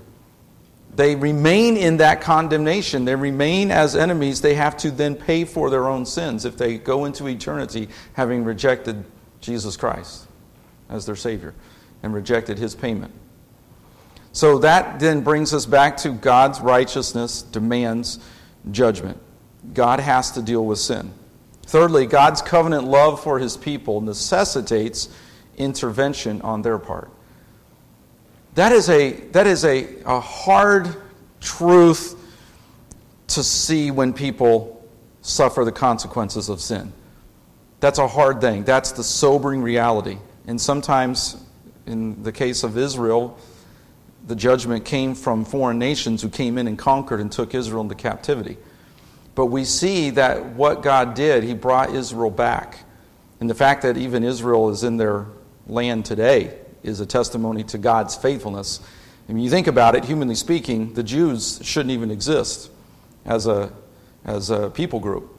they 0.97 1.15
remain 1.15 1.77
in 1.77 1.97
that 1.97 2.21
condemnation. 2.21 3.05
They 3.05 3.15
remain 3.15 3.69
as 3.69 3.95
enemies. 3.95 4.41
They 4.41 4.55
have 4.55 4.75
to 4.77 4.89
then 4.89 5.15
pay 5.15 5.45
for 5.45 5.69
their 5.69 5.87
own 5.87 6.05
sins 6.07 6.43
if 6.43 6.57
they 6.57 6.79
go 6.79 7.05
into 7.05 7.27
eternity 7.27 7.87
having 8.13 8.43
rejected 8.43 9.05
Jesus 9.39 9.77
Christ 9.77 10.27
as 10.89 11.05
their 11.05 11.15
Savior 11.15 11.53
and 12.01 12.13
rejected 12.13 12.57
His 12.57 12.73
payment. 12.73 13.13
So 14.31 14.57
that 14.59 14.99
then 14.99 15.21
brings 15.21 15.53
us 15.53 15.67
back 15.67 15.97
to 15.97 16.09
God's 16.09 16.59
righteousness 16.59 17.43
demands 17.43 18.19
judgment. 18.71 19.19
God 19.73 19.99
has 19.99 20.31
to 20.31 20.41
deal 20.41 20.65
with 20.65 20.79
sin. 20.79 21.11
Thirdly, 21.63 22.05
God's 22.05 22.41
covenant 22.41 22.85
love 22.85 23.21
for 23.21 23.39
His 23.39 23.57
people 23.57 24.01
necessitates 24.01 25.09
intervention 25.57 26.41
on 26.41 26.61
their 26.61 26.77
part. 26.77 27.11
That 28.55 28.71
is 28.71 28.89
a, 28.89 29.11
that 29.31 29.45
is 29.45 29.65
a, 29.65 30.01
a 30.05 30.19
hard 30.19 30.95
truth 31.41 32.15
to 33.27 33.43
see 33.43 33.91
when 33.91 34.13
people 34.13 34.85
suffer 35.21 35.65
the 35.65 35.71
consequences 35.71 36.49
of 36.49 36.61
sin. 36.61 36.93
That's 37.79 37.99
a 37.99 38.07
hard 38.07 38.41
thing. 38.41 38.63
That's 38.63 38.93
the 38.93 39.03
sobering 39.03 39.61
reality. 39.61 40.17
And 40.47 40.59
sometimes, 40.59 41.37
in 41.85 42.23
the 42.23 42.31
case 42.31 42.63
of 42.63 42.77
Israel, 42.77 43.37
the 44.27 44.35
judgment 44.35 44.85
came 44.85 45.15
from 45.15 45.45
foreign 45.45 45.79
nations 45.79 46.21
who 46.21 46.29
came 46.29 46.57
in 46.57 46.67
and 46.67 46.77
conquered 46.77 47.19
and 47.19 47.31
took 47.31 47.55
Israel 47.55 47.81
into 47.81 47.95
captivity. 47.95 48.57
But 49.35 49.47
we 49.47 49.63
see 49.63 50.09
that 50.11 50.47
what 50.47 50.81
God 50.81 51.13
did, 51.13 51.43
He 51.43 51.53
brought 51.53 51.93
Israel 51.93 52.31
back. 52.31 52.79
And 53.39 53.49
the 53.49 53.55
fact 53.55 53.83
that 53.83 53.97
even 53.97 54.23
Israel 54.23 54.69
is 54.69 54.83
in 54.83 54.97
their 54.97 55.27
land 55.67 56.05
today 56.05 56.57
is 56.83 56.99
a 56.99 57.05
testimony 57.05 57.63
to 57.65 57.77
God's 57.77 58.15
faithfulness. 58.15 58.81
I 59.29 59.33
mean, 59.33 59.43
you 59.43 59.49
think 59.49 59.67
about 59.67 59.95
it, 59.95 60.05
humanly 60.05 60.35
speaking, 60.35 60.93
the 60.93 61.03
Jews 61.03 61.59
shouldn't 61.63 61.91
even 61.91 62.11
exist 62.11 62.69
as 63.25 63.45
a, 63.45 63.71
as 64.25 64.49
a 64.49 64.69
people 64.69 64.99
group. 64.99 65.37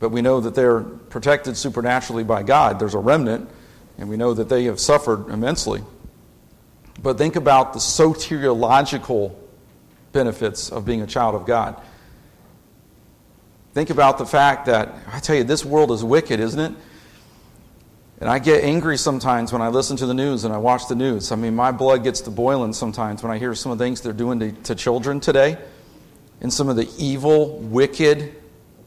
But 0.00 0.10
we 0.10 0.20
know 0.20 0.40
that 0.40 0.54
they're 0.54 0.80
protected 0.80 1.56
supernaturally 1.56 2.24
by 2.24 2.42
God. 2.42 2.78
There's 2.78 2.94
a 2.94 2.98
remnant, 2.98 3.48
and 3.98 4.08
we 4.08 4.16
know 4.16 4.34
that 4.34 4.48
they 4.48 4.64
have 4.64 4.78
suffered 4.78 5.28
immensely. 5.28 5.82
But 7.02 7.18
think 7.18 7.36
about 7.36 7.72
the 7.72 7.78
soteriological 7.78 9.34
benefits 10.12 10.70
of 10.70 10.84
being 10.84 11.02
a 11.02 11.06
child 11.06 11.34
of 11.34 11.46
God. 11.46 11.80
Think 13.74 13.90
about 13.90 14.18
the 14.18 14.26
fact 14.26 14.66
that, 14.66 14.94
I 15.12 15.20
tell 15.20 15.36
you, 15.36 15.44
this 15.44 15.64
world 15.64 15.92
is 15.92 16.02
wicked, 16.02 16.40
isn't 16.40 16.58
it? 16.58 16.72
And 18.20 18.28
I 18.28 18.40
get 18.40 18.64
angry 18.64 18.98
sometimes 18.98 19.52
when 19.52 19.62
I 19.62 19.68
listen 19.68 19.96
to 19.98 20.06
the 20.06 20.14
news 20.14 20.42
and 20.42 20.52
I 20.52 20.58
watch 20.58 20.88
the 20.88 20.96
news. 20.96 21.30
I 21.30 21.36
mean, 21.36 21.54
my 21.54 21.70
blood 21.70 22.02
gets 22.02 22.22
to 22.22 22.30
boiling 22.30 22.72
sometimes 22.72 23.22
when 23.22 23.30
I 23.30 23.38
hear 23.38 23.54
some 23.54 23.70
of 23.70 23.78
the 23.78 23.84
things 23.84 24.00
they're 24.00 24.12
doing 24.12 24.40
to, 24.40 24.52
to 24.52 24.74
children 24.74 25.20
today 25.20 25.56
and 26.40 26.52
some 26.52 26.68
of 26.68 26.74
the 26.74 26.88
evil, 26.98 27.58
wicked, 27.58 28.34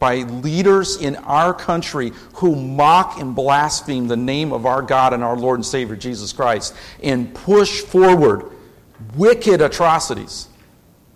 by 0.02 0.16
leaders 0.16 0.98
in 0.98 1.16
our 1.18 1.54
country 1.54 2.12
who 2.34 2.56
mock 2.56 3.20
and 3.20 3.36
blaspheme 3.36 4.08
the 4.08 4.18
name 4.18 4.52
of 4.52 4.66
our 4.66 4.82
God 4.82 5.14
and 5.14 5.24
our 5.24 5.38
Lord 5.38 5.60
and 5.60 5.66
Savior 5.66 5.96
Jesus 5.96 6.34
Christ 6.34 6.74
and 7.04 7.32
push 7.36 7.82
forward 7.82 8.52
wicked 9.16 9.62
atrocities. 9.62 10.48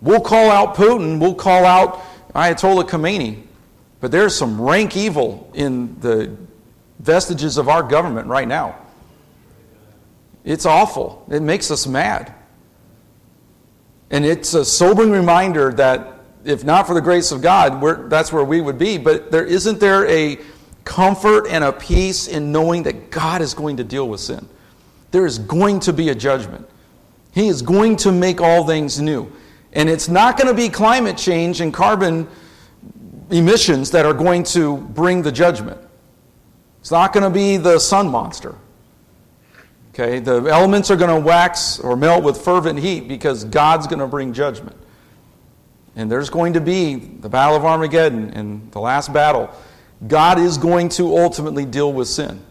We'll 0.00 0.20
call 0.20 0.52
out 0.52 0.76
Putin, 0.76 1.18
we'll 1.18 1.34
call 1.34 1.64
out 1.64 2.00
Ayatollah 2.32 2.88
Khomeini, 2.88 3.42
but 3.98 4.12
there's 4.12 4.36
some 4.36 4.60
rank 4.60 4.96
evil 4.96 5.50
in 5.52 5.98
the 5.98 6.36
vestiges 7.00 7.58
of 7.58 7.68
our 7.68 7.82
government 7.82 8.28
right 8.28 8.46
now. 8.46 8.76
It's 10.44 10.64
awful. 10.64 11.26
It 11.28 11.42
makes 11.42 11.72
us 11.72 11.88
mad. 11.88 12.32
And 14.12 14.24
it's 14.24 14.54
a 14.54 14.64
sobering 14.64 15.10
reminder 15.10 15.72
that 15.72 16.15
if 16.46 16.64
not 16.64 16.86
for 16.86 16.94
the 16.94 17.00
grace 17.00 17.32
of 17.32 17.42
God, 17.42 18.10
that's 18.10 18.32
where 18.32 18.44
we 18.44 18.60
would 18.60 18.78
be. 18.78 18.98
But 18.98 19.30
there 19.30 19.44
isn't 19.44 19.80
there 19.80 20.06
a 20.08 20.38
comfort 20.84 21.46
and 21.48 21.64
a 21.64 21.72
peace 21.72 22.28
in 22.28 22.52
knowing 22.52 22.84
that 22.84 23.10
God 23.10 23.42
is 23.42 23.54
going 23.54 23.76
to 23.78 23.84
deal 23.84 24.08
with 24.08 24.20
sin. 24.20 24.48
There 25.10 25.26
is 25.26 25.38
going 25.38 25.80
to 25.80 25.92
be 25.92 26.10
a 26.10 26.14
judgment. 26.14 26.68
He 27.32 27.48
is 27.48 27.62
going 27.62 27.96
to 27.96 28.12
make 28.12 28.40
all 28.40 28.66
things 28.66 29.00
new. 29.00 29.30
And 29.72 29.88
it's 29.88 30.08
not 30.08 30.38
going 30.38 30.48
to 30.48 30.54
be 30.54 30.68
climate 30.68 31.18
change 31.18 31.60
and 31.60 31.74
carbon 31.74 32.28
emissions 33.30 33.90
that 33.90 34.06
are 34.06 34.14
going 34.14 34.44
to 34.44 34.78
bring 34.78 35.22
the 35.22 35.32
judgment. 35.32 35.80
It's 36.80 36.90
not 36.90 37.12
going 37.12 37.24
to 37.24 37.30
be 37.30 37.56
the 37.56 37.78
sun 37.78 38.08
monster. 38.08 38.54
Okay, 39.90 40.18
the 40.18 40.44
elements 40.44 40.90
are 40.90 40.96
going 40.96 41.10
to 41.10 41.26
wax 41.26 41.80
or 41.80 41.96
melt 41.96 42.22
with 42.22 42.40
fervent 42.40 42.78
heat 42.78 43.08
because 43.08 43.44
God's 43.44 43.86
going 43.86 43.98
to 43.98 44.06
bring 44.06 44.32
judgment. 44.32 44.76
And 45.96 46.12
there's 46.12 46.28
going 46.28 46.52
to 46.52 46.60
be 46.60 46.94
the 46.94 47.28
Battle 47.28 47.56
of 47.56 47.64
Armageddon 47.64 48.30
and 48.34 48.70
the 48.70 48.80
last 48.80 49.12
battle. 49.12 49.50
God 50.06 50.38
is 50.38 50.58
going 50.58 50.90
to 50.90 51.16
ultimately 51.16 51.64
deal 51.64 51.90
with 51.90 52.06
sin. 52.06 52.42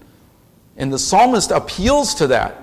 And 0.77 0.91
the 0.91 0.99
psalmist 0.99 1.51
appeals 1.51 2.15
to 2.15 2.27
that. 2.27 2.59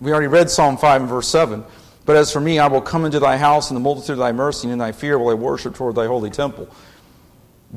We 0.00 0.10
already 0.10 0.26
read 0.26 0.50
Psalm 0.50 0.78
5 0.78 1.02
and 1.02 1.10
verse 1.10 1.28
7. 1.28 1.62
But 2.06 2.16
as 2.16 2.32
for 2.32 2.40
me, 2.40 2.58
I 2.58 2.66
will 2.66 2.80
come 2.80 3.04
into 3.04 3.20
thy 3.20 3.36
house 3.36 3.70
in 3.70 3.74
the 3.74 3.80
multitude 3.80 4.12
of 4.12 4.18
thy 4.18 4.32
mercy, 4.32 4.66
and 4.66 4.72
in 4.72 4.78
thy 4.78 4.92
fear 4.92 5.18
will 5.18 5.28
I 5.28 5.34
worship 5.34 5.74
toward 5.74 5.96
thy 5.96 6.06
holy 6.06 6.30
temple. 6.30 6.68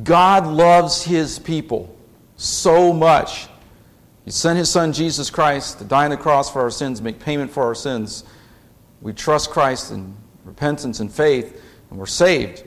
God 0.04 0.48
loves 0.48 1.04
his 1.04 1.40
people 1.40 1.96
so 2.38 2.94
much. 2.94 3.48
He 4.24 4.32
sent 4.32 4.58
his 4.58 4.70
son 4.70 4.94
Jesus 4.94 5.30
Christ 5.30 5.80
to 5.80 5.84
die 5.84 6.06
on 6.06 6.12
the 6.12 6.18
cross 6.18 6.52
for 6.52 6.62
our 6.62 6.70
sins, 6.70 7.02
make 7.02 7.20
payment 7.20 7.52
for 7.52 7.64
our 7.64 7.76
sins. 7.76 8.24
We 9.02 9.14
trust 9.14 9.50
Christ 9.50 9.92
in 9.92 10.16
repentance 10.46 11.00
and 11.00 11.12
faith 11.12 11.62
and 11.90 12.00
we're 12.00 12.06
saved. 12.06 12.64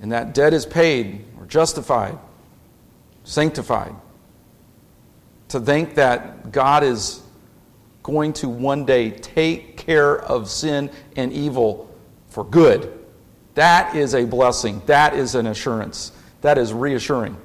And 0.00 0.12
that 0.12 0.34
debt 0.34 0.52
is 0.52 0.66
paid, 0.66 1.24
we're 1.38 1.46
justified, 1.46 2.18
sanctified. 3.24 3.94
To 5.48 5.60
think 5.60 5.94
that 5.94 6.52
God 6.52 6.82
is 6.82 7.22
going 8.02 8.32
to 8.34 8.48
one 8.48 8.84
day 8.84 9.10
take 9.10 9.76
care 9.76 10.20
of 10.20 10.50
sin 10.50 10.90
and 11.16 11.32
evil 11.32 11.90
for 12.28 12.44
good. 12.44 12.92
That 13.54 13.94
is 13.94 14.14
a 14.14 14.24
blessing. 14.24 14.82
That 14.86 15.14
is 15.14 15.34
an 15.34 15.46
assurance. 15.46 16.12
That 16.40 16.58
is 16.58 16.72
reassuring. 16.72 17.36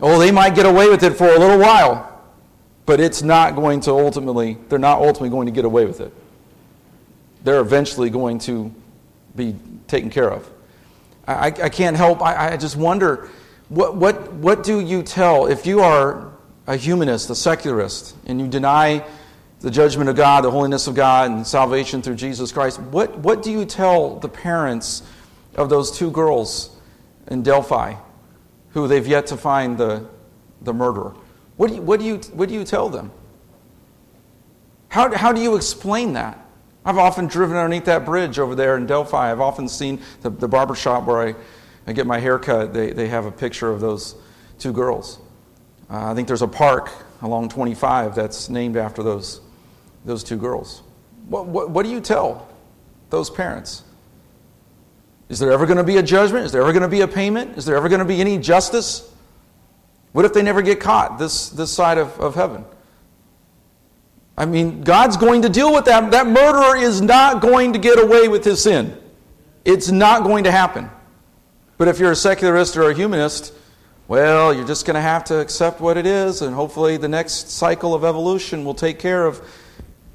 Oh, 0.00 0.18
they 0.18 0.30
might 0.30 0.54
get 0.54 0.66
away 0.66 0.88
with 0.88 1.02
it 1.02 1.14
for 1.14 1.28
a 1.28 1.38
little 1.38 1.58
while, 1.58 2.22
but 2.84 3.00
it's 3.00 3.22
not 3.22 3.56
going 3.56 3.80
to 3.80 3.90
ultimately, 3.90 4.56
they're 4.68 4.78
not 4.78 5.00
ultimately 5.00 5.30
going 5.30 5.46
to 5.46 5.52
get 5.52 5.64
away 5.64 5.84
with 5.84 6.00
it. 6.00 6.12
They're 7.42 7.60
eventually 7.60 8.10
going 8.10 8.38
to 8.40 8.72
be 9.36 9.56
taken 9.86 10.10
care 10.10 10.30
of. 10.30 10.48
I, 11.28 11.46
I 11.46 11.68
can't 11.68 11.96
help, 11.96 12.22
I, 12.22 12.52
I 12.52 12.56
just 12.56 12.76
wonder 12.76 13.28
what, 13.68 13.96
what, 13.96 14.32
what 14.34 14.62
do 14.62 14.80
you 14.80 15.02
tell 15.02 15.46
if 15.46 15.66
you 15.66 15.80
are 15.80 16.32
a 16.66 16.76
humanist, 16.76 17.30
a 17.30 17.34
secularist, 17.34 18.14
and 18.26 18.40
you 18.40 18.46
deny 18.46 19.04
the 19.60 19.70
judgment 19.70 20.08
of 20.08 20.16
God, 20.16 20.44
the 20.44 20.50
holiness 20.50 20.86
of 20.86 20.94
God, 20.94 21.30
and 21.30 21.46
salvation 21.46 22.00
through 22.02 22.14
Jesus 22.14 22.52
Christ? 22.52 22.80
What, 22.80 23.18
what 23.18 23.42
do 23.42 23.50
you 23.50 23.64
tell 23.64 24.16
the 24.16 24.28
parents 24.28 25.02
of 25.56 25.68
those 25.68 25.96
two 25.96 26.10
girls 26.10 26.76
in 27.28 27.42
Delphi 27.42 27.94
who 28.70 28.86
they've 28.86 29.06
yet 29.06 29.26
to 29.28 29.36
find 29.36 29.76
the, 29.76 30.06
the 30.62 30.72
murderer? 30.72 31.14
What 31.56 31.68
do, 31.70 31.76
you, 31.76 31.82
what, 31.82 31.98
do 31.98 32.06
you, 32.06 32.16
what 32.34 32.48
do 32.48 32.54
you 32.54 32.64
tell 32.64 32.88
them? 32.88 33.10
How, 34.88 35.12
how 35.16 35.32
do 35.32 35.40
you 35.40 35.56
explain 35.56 36.12
that? 36.12 36.45
I've 36.86 36.98
often 36.98 37.26
driven 37.26 37.56
underneath 37.56 37.86
that 37.86 38.04
bridge 38.04 38.38
over 38.38 38.54
there 38.54 38.76
in 38.76 38.86
Delphi. 38.86 39.32
I've 39.32 39.40
often 39.40 39.68
seen 39.68 40.00
the, 40.22 40.30
the 40.30 40.46
barber 40.46 40.76
shop 40.76 41.04
where 41.04 41.20
I, 41.20 41.34
I 41.84 41.92
get 41.92 42.06
my 42.06 42.20
hair 42.20 42.38
cut. 42.38 42.72
They, 42.72 42.92
they 42.92 43.08
have 43.08 43.26
a 43.26 43.32
picture 43.32 43.68
of 43.68 43.80
those 43.80 44.14
two 44.60 44.72
girls. 44.72 45.18
Uh, 45.90 46.12
I 46.12 46.14
think 46.14 46.28
there's 46.28 46.42
a 46.42 46.48
park 46.48 46.90
along 47.22 47.48
25 47.48 48.14
that's 48.14 48.48
named 48.48 48.76
after 48.76 49.02
those, 49.02 49.40
those 50.04 50.22
two 50.22 50.36
girls. 50.36 50.84
What, 51.28 51.46
what, 51.46 51.70
what 51.70 51.82
do 51.82 51.90
you 51.90 52.00
tell 52.00 52.48
those 53.10 53.30
parents? 53.30 53.82
Is 55.28 55.40
there 55.40 55.50
ever 55.50 55.66
going 55.66 55.78
to 55.78 55.84
be 55.84 55.96
a 55.96 56.04
judgment? 56.04 56.46
Is 56.46 56.52
there 56.52 56.62
ever 56.62 56.72
going 56.72 56.84
to 56.84 56.88
be 56.88 57.00
a 57.00 57.08
payment? 57.08 57.58
Is 57.58 57.64
there 57.64 57.74
ever 57.74 57.88
going 57.88 57.98
to 57.98 58.04
be 58.04 58.20
any 58.20 58.38
justice? 58.38 59.12
What 60.12 60.24
if 60.24 60.32
they 60.32 60.42
never 60.42 60.62
get 60.62 60.78
caught 60.78 61.18
this, 61.18 61.48
this 61.48 61.72
side 61.72 61.98
of, 61.98 62.16
of 62.20 62.36
heaven? 62.36 62.64
I 64.38 64.44
mean, 64.44 64.82
God's 64.82 65.16
going 65.16 65.42
to 65.42 65.48
deal 65.48 65.72
with 65.72 65.86
that. 65.86 66.10
That 66.10 66.26
murderer 66.26 66.76
is 66.76 67.00
not 67.00 67.40
going 67.40 67.72
to 67.72 67.78
get 67.78 67.98
away 67.98 68.28
with 68.28 68.44
his 68.44 68.62
sin. 68.62 68.96
It's 69.64 69.90
not 69.90 70.24
going 70.24 70.44
to 70.44 70.52
happen. 70.52 70.90
But 71.78 71.88
if 71.88 71.98
you're 71.98 72.12
a 72.12 72.16
secularist 72.16 72.76
or 72.76 72.90
a 72.90 72.94
humanist, 72.94 73.52
well, 74.08 74.54
you're 74.54 74.66
just 74.66 74.86
going 74.86 74.94
to 74.94 75.00
have 75.00 75.24
to 75.24 75.40
accept 75.40 75.80
what 75.80 75.96
it 75.96 76.06
is, 76.06 76.42
and 76.42 76.54
hopefully 76.54 76.96
the 76.96 77.08
next 77.08 77.50
cycle 77.50 77.94
of 77.94 78.04
evolution 78.04 78.64
will 78.64 78.74
take 78.74 78.98
care 78.98 79.26
of 79.26 79.40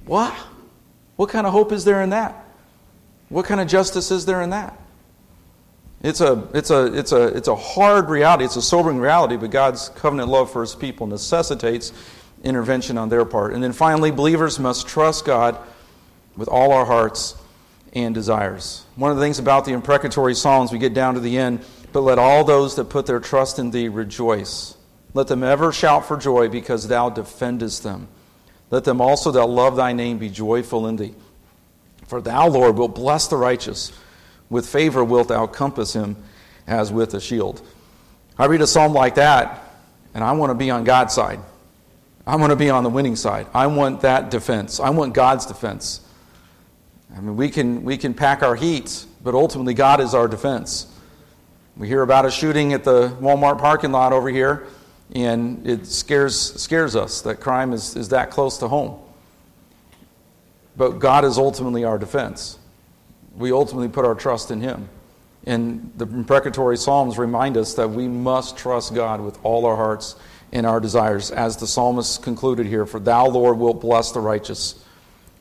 what? 0.05 0.33
What 1.17 1.29
kind 1.29 1.45
of 1.45 1.53
hope 1.53 1.71
is 1.71 1.83
there 1.83 2.01
in 2.01 2.11
that? 2.11 2.45
What 3.29 3.45
kind 3.45 3.59
of 3.59 3.67
justice 3.67 4.11
is 4.11 4.25
there 4.25 4.41
in 4.41 4.51
that? 4.51 4.79
It's 6.03 6.21
a, 6.21 6.47
it's, 6.53 6.71
a, 6.71 6.97
it's, 6.97 7.11
a, 7.11 7.27
it's 7.27 7.47
a 7.47 7.55
hard 7.55 8.09
reality, 8.09 8.45
it's 8.45 8.55
a 8.55 8.61
sobering 8.61 8.97
reality, 8.97 9.37
but 9.37 9.51
God's 9.51 9.89
covenant 9.89 10.29
love 10.29 10.51
for 10.51 10.61
his 10.61 10.73
people 10.73 11.05
necessitates 11.05 11.91
intervention 12.43 12.97
on 12.97 13.09
their 13.09 13.25
part. 13.25 13.53
And 13.53 13.63
then 13.63 13.73
finally, 13.73 14.11
believers 14.11 14.59
must 14.59 14.87
trust 14.87 15.25
God 15.25 15.57
with 16.35 16.47
all 16.47 16.71
our 16.71 16.85
hearts 16.85 17.35
and 17.93 18.15
desires. 18.15 18.85
One 18.95 19.11
of 19.11 19.17
the 19.17 19.23
things 19.23 19.39
about 19.39 19.65
the 19.65 19.73
imprecatory 19.73 20.33
Psalms, 20.35 20.71
we 20.71 20.79
get 20.79 20.93
down 20.93 21.15
to 21.15 21.19
the 21.19 21.37
end, 21.37 21.63
but 21.91 22.01
let 22.01 22.19
all 22.19 22.43
those 22.43 22.75
that 22.75 22.85
put 22.85 23.05
their 23.05 23.19
trust 23.19 23.59
in 23.59 23.71
thee 23.71 23.89
rejoice. 23.89 24.75
Let 25.13 25.27
them 25.27 25.43
ever 25.43 25.71
shout 25.71 26.05
for 26.05 26.17
joy 26.17 26.47
because 26.47 26.87
thou 26.87 27.09
defendest 27.09 27.83
them. 27.83 28.07
Let 28.69 28.85
them 28.85 29.01
also 29.01 29.31
that 29.31 29.45
love 29.47 29.75
thy 29.75 29.91
name 29.91 30.17
be 30.17 30.29
joyful 30.29 30.87
in 30.87 30.95
thee. 30.95 31.13
For 32.07 32.21
thou, 32.21 32.47
Lord, 32.47 32.77
wilt 32.77 32.95
bless 32.95 33.27
the 33.27 33.35
righteous. 33.35 33.91
With 34.49 34.67
favor 34.67 35.03
wilt 35.03 35.27
thou 35.27 35.47
compass 35.47 35.93
him 35.93 36.15
as 36.65 36.91
with 36.91 37.13
a 37.13 37.21
shield. 37.21 37.61
I 38.37 38.45
read 38.45 38.61
a 38.61 38.67
psalm 38.67 38.93
like 38.93 39.15
that, 39.15 39.63
and 40.13 40.23
I 40.23 40.31
want 40.31 40.51
to 40.51 40.55
be 40.55 40.71
on 40.71 40.85
God's 40.85 41.13
side. 41.13 41.39
I 42.25 42.35
want 42.35 42.51
to 42.51 42.55
be 42.55 42.69
on 42.69 42.83
the 42.83 42.89
winning 42.89 43.15
side. 43.15 43.47
I 43.53 43.67
want 43.67 44.01
that 44.01 44.29
defense. 44.29 44.79
I 44.79 44.91
want 44.91 45.13
God's 45.13 45.45
defense. 45.45 46.01
I 47.15 47.19
mean, 47.19 47.35
we 47.35 47.49
can, 47.49 47.83
we 47.83 47.97
can 47.97 48.13
pack 48.13 48.43
our 48.43 48.55
heat, 48.55 49.05
but 49.23 49.33
ultimately, 49.33 49.73
God 49.73 49.99
is 49.99 50.13
our 50.13 50.27
defense. 50.27 50.87
We 51.75 51.87
hear 51.87 52.01
about 52.03 52.25
a 52.25 52.31
shooting 52.31 52.73
at 52.73 52.83
the 52.83 53.09
Walmart 53.19 53.59
parking 53.59 53.91
lot 53.91 54.13
over 54.13 54.29
here, 54.29 54.67
and 55.13 55.67
it 55.67 55.87
scares, 55.87 56.37
scares 56.61 56.95
us 56.95 57.21
that 57.21 57.39
crime 57.39 57.73
is, 57.73 57.95
is 57.95 58.09
that 58.09 58.29
close 58.29 58.57
to 58.59 58.67
home. 58.67 58.99
But 60.77 60.99
God 60.99 61.25
is 61.25 61.37
ultimately 61.37 61.83
our 61.83 61.97
defense. 61.97 62.59
We 63.35 63.51
ultimately 63.51 63.89
put 63.89 64.05
our 64.05 64.15
trust 64.15 64.51
in 64.51 64.61
Him. 64.61 64.87
And 65.45 65.91
the 65.97 66.05
imprecatory 66.05 66.77
Psalms 66.77 67.17
remind 67.17 67.57
us 67.57 67.73
that 67.73 67.89
we 67.89 68.07
must 68.07 68.57
trust 68.57 68.93
God 68.93 69.21
with 69.21 69.39
all 69.43 69.65
our 69.65 69.75
hearts 69.75 70.15
in 70.51 70.65
our 70.65 70.79
desires, 70.79 71.31
as 71.31 71.57
the 71.57 71.67
psalmist 71.67 72.23
concluded 72.23 72.65
here 72.65 72.85
For 72.85 72.99
thou, 72.99 73.27
Lord, 73.27 73.57
wilt 73.57 73.81
bless 73.81 74.11
the 74.11 74.19
righteous. 74.19 74.83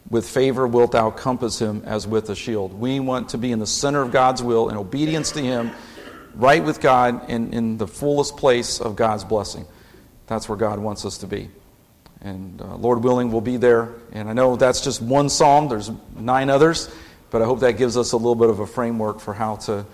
With 0.09 0.29
favor 0.29 0.66
wilt 0.66 0.92
thou 0.92 1.11
compass 1.11 1.61
him 1.61 1.83
as 1.85 2.07
with 2.07 2.31
a 2.31 2.35
shield. 2.35 2.73
We 2.73 3.01
want 3.01 3.29
to 3.31 3.38
be 3.38 3.53
in 3.53 3.59
the 3.59 3.66
center 3.66 4.03
of 4.03 4.11
God's 4.11 4.42
will 4.42 4.68
in 4.68 4.77
obedience 4.77 5.31
to 5.33 5.40
him, 5.40 5.70
right 6.35 6.64
with 6.64 6.81
God, 6.81 7.29
in, 7.29 7.53
in 7.53 7.77
the 7.77 7.87
fullest 7.87 8.37
place 8.37 8.81
of 8.81 8.96
God's 8.96 9.25
blessing. 9.25 9.66
That's 10.27 10.49
where 10.49 10.59
God 10.59 10.79
wants 10.79 11.05
us 11.05 11.18
to 11.18 11.27
be. 11.27 11.51
And 12.23 12.61
uh, 12.61 12.77
Lord 12.77 13.03
willing, 13.03 13.31
we'll 13.33 13.40
be 13.40 13.57
there. 13.57 13.94
And 14.12 14.29
I 14.29 14.33
know 14.33 14.57
that's 14.57 14.81
just 14.81 15.01
one 15.01 15.29
psalm, 15.29 15.68
there's 15.68 15.90
nine 16.16 16.51
others, 16.51 16.92
but 17.31 17.40
I 17.40 17.44
hope 17.44 17.61
that 17.61 17.73
gives 17.73 17.96
us 17.96 18.12
a 18.12 18.16
little 18.16 18.35
bit 18.35 18.51
of 18.51 18.61
a 18.61 18.66
framework 18.66 19.20
for 19.20 19.33
how 19.33 19.57
to 19.57 19.87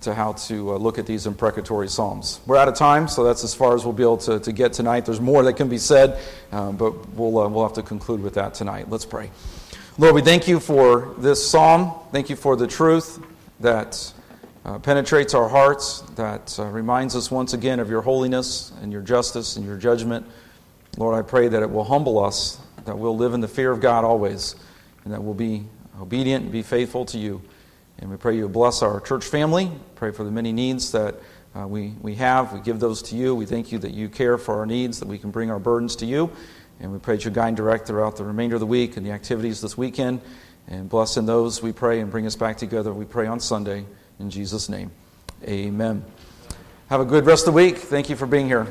to 0.00 0.14
how 0.14 0.32
to 0.32 0.72
uh, 0.72 0.76
look 0.78 0.98
at 0.98 1.06
these 1.06 1.26
imprecatory 1.26 1.88
psalms. 1.88 2.40
We're 2.46 2.56
out 2.56 2.68
of 2.68 2.74
time, 2.74 3.08
so 3.08 3.24
that's 3.24 3.44
as 3.44 3.54
far 3.54 3.74
as 3.74 3.84
we'll 3.84 3.92
be 3.92 4.02
able 4.02 4.16
to, 4.18 4.40
to 4.40 4.52
get 4.52 4.72
tonight. 4.72 5.04
There's 5.04 5.20
more 5.20 5.42
that 5.44 5.54
can 5.54 5.68
be 5.68 5.78
said, 5.78 6.18
um, 6.50 6.76
but 6.76 7.08
we'll, 7.10 7.38
uh, 7.38 7.48
we'll 7.48 7.62
have 7.62 7.74
to 7.74 7.82
conclude 7.82 8.22
with 8.22 8.34
that 8.34 8.54
tonight. 8.54 8.88
Let's 8.88 9.04
pray. 9.04 9.30
Lord, 9.98 10.14
we 10.14 10.22
thank 10.22 10.48
you 10.48 10.58
for 10.58 11.14
this 11.18 11.46
psalm. 11.46 11.92
Thank 12.10 12.30
you 12.30 12.36
for 12.36 12.56
the 12.56 12.66
truth 12.66 13.22
that 13.60 14.12
uh, 14.64 14.78
penetrates 14.78 15.34
our 15.34 15.48
hearts, 15.48 16.00
that 16.16 16.58
uh, 16.58 16.64
reminds 16.66 17.14
us 17.14 17.30
once 17.30 17.52
again 17.52 17.78
of 17.78 17.90
your 17.90 18.00
holiness 18.00 18.72
and 18.80 18.90
your 18.90 19.02
justice 19.02 19.56
and 19.56 19.66
your 19.66 19.76
judgment. 19.76 20.26
Lord, 20.96 21.14
I 21.14 21.22
pray 21.22 21.48
that 21.48 21.62
it 21.62 21.70
will 21.70 21.84
humble 21.84 22.22
us, 22.24 22.58
that 22.84 22.98
we'll 22.98 23.16
live 23.16 23.34
in 23.34 23.40
the 23.40 23.48
fear 23.48 23.70
of 23.70 23.80
God 23.80 24.04
always, 24.04 24.56
and 25.04 25.12
that 25.12 25.22
we'll 25.22 25.34
be 25.34 25.64
obedient 26.00 26.44
and 26.44 26.52
be 26.52 26.62
faithful 26.62 27.04
to 27.06 27.18
you. 27.18 27.42
And 28.02 28.10
we 28.10 28.16
pray 28.16 28.36
you 28.36 28.48
bless 28.48 28.82
our 28.82 29.00
church 29.00 29.24
family. 29.24 29.70
Pray 29.94 30.10
for 30.10 30.24
the 30.24 30.30
many 30.32 30.52
needs 30.52 30.90
that 30.90 31.14
uh, 31.54 31.68
we, 31.68 31.94
we 32.00 32.16
have. 32.16 32.52
We 32.52 32.58
give 32.58 32.80
those 32.80 33.00
to 33.02 33.16
you. 33.16 33.32
We 33.32 33.46
thank 33.46 33.70
you 33.70 33.78
that 33.78 33.92
you 33.92 34.08
care 34.08 34.38
for 34.38 34.58
our 34.58 34.66
needs, 34.66 34.98
that 34.98 35.06
we 35.06 35.18
can 35.18 35.30
bring 35.30 35.52
our 35.52 35.60
burdens 35.60 35.94
to 35.96 36.06
you. 36.06 36.28
And 36.80 36.92
we 36.92 36.98
pray 36.98 37.14
that 37.14 37.24
you 37.24 37.30
guide 37.30 37.48
and 37.48 37.56
direct 37.56 37.86
throughout 37.86 38.16
the 38.16 38.24
remainder 38.24 38.56
of 38.56 38.60
the 38.60 38.66
week 38.66 38.96
and 38.96 39.06
the 39.06 39.12
activities 39.12 39.60
this 39.60 39.78
weekend. 39.78 40.20
And 40.66 40.88
bless 40.88 41.16
in 41.16 41.26
those, 41.26 41.62
we 41.62 41.70
pray, 41.70 42.00
and 42.00 42.10
bring 42.10 42.26
us 42.26 42.34
back 42.34 42.56
together. 42.56 42.92
We 42.92 43.04
pray 43.04 43.28
on 43.28 43.38
Sunday. 43.38 43.84
In 44.18 44.30
Jesus' 44.30 44.68
name, 44.68 44.90
amen. 45.44 46.04
Have 46.88 47.00
a 47.00 47.04
good 47.04 47.24
rest 47.24 47.46
of 47.46 47.54
the 47.54 47.56
week. 47.56 47.78
Thank 47.78 48.10
you 48.10 48.16
for 48.16 48.26
being 48.26 48.46
here. 48.46 48.66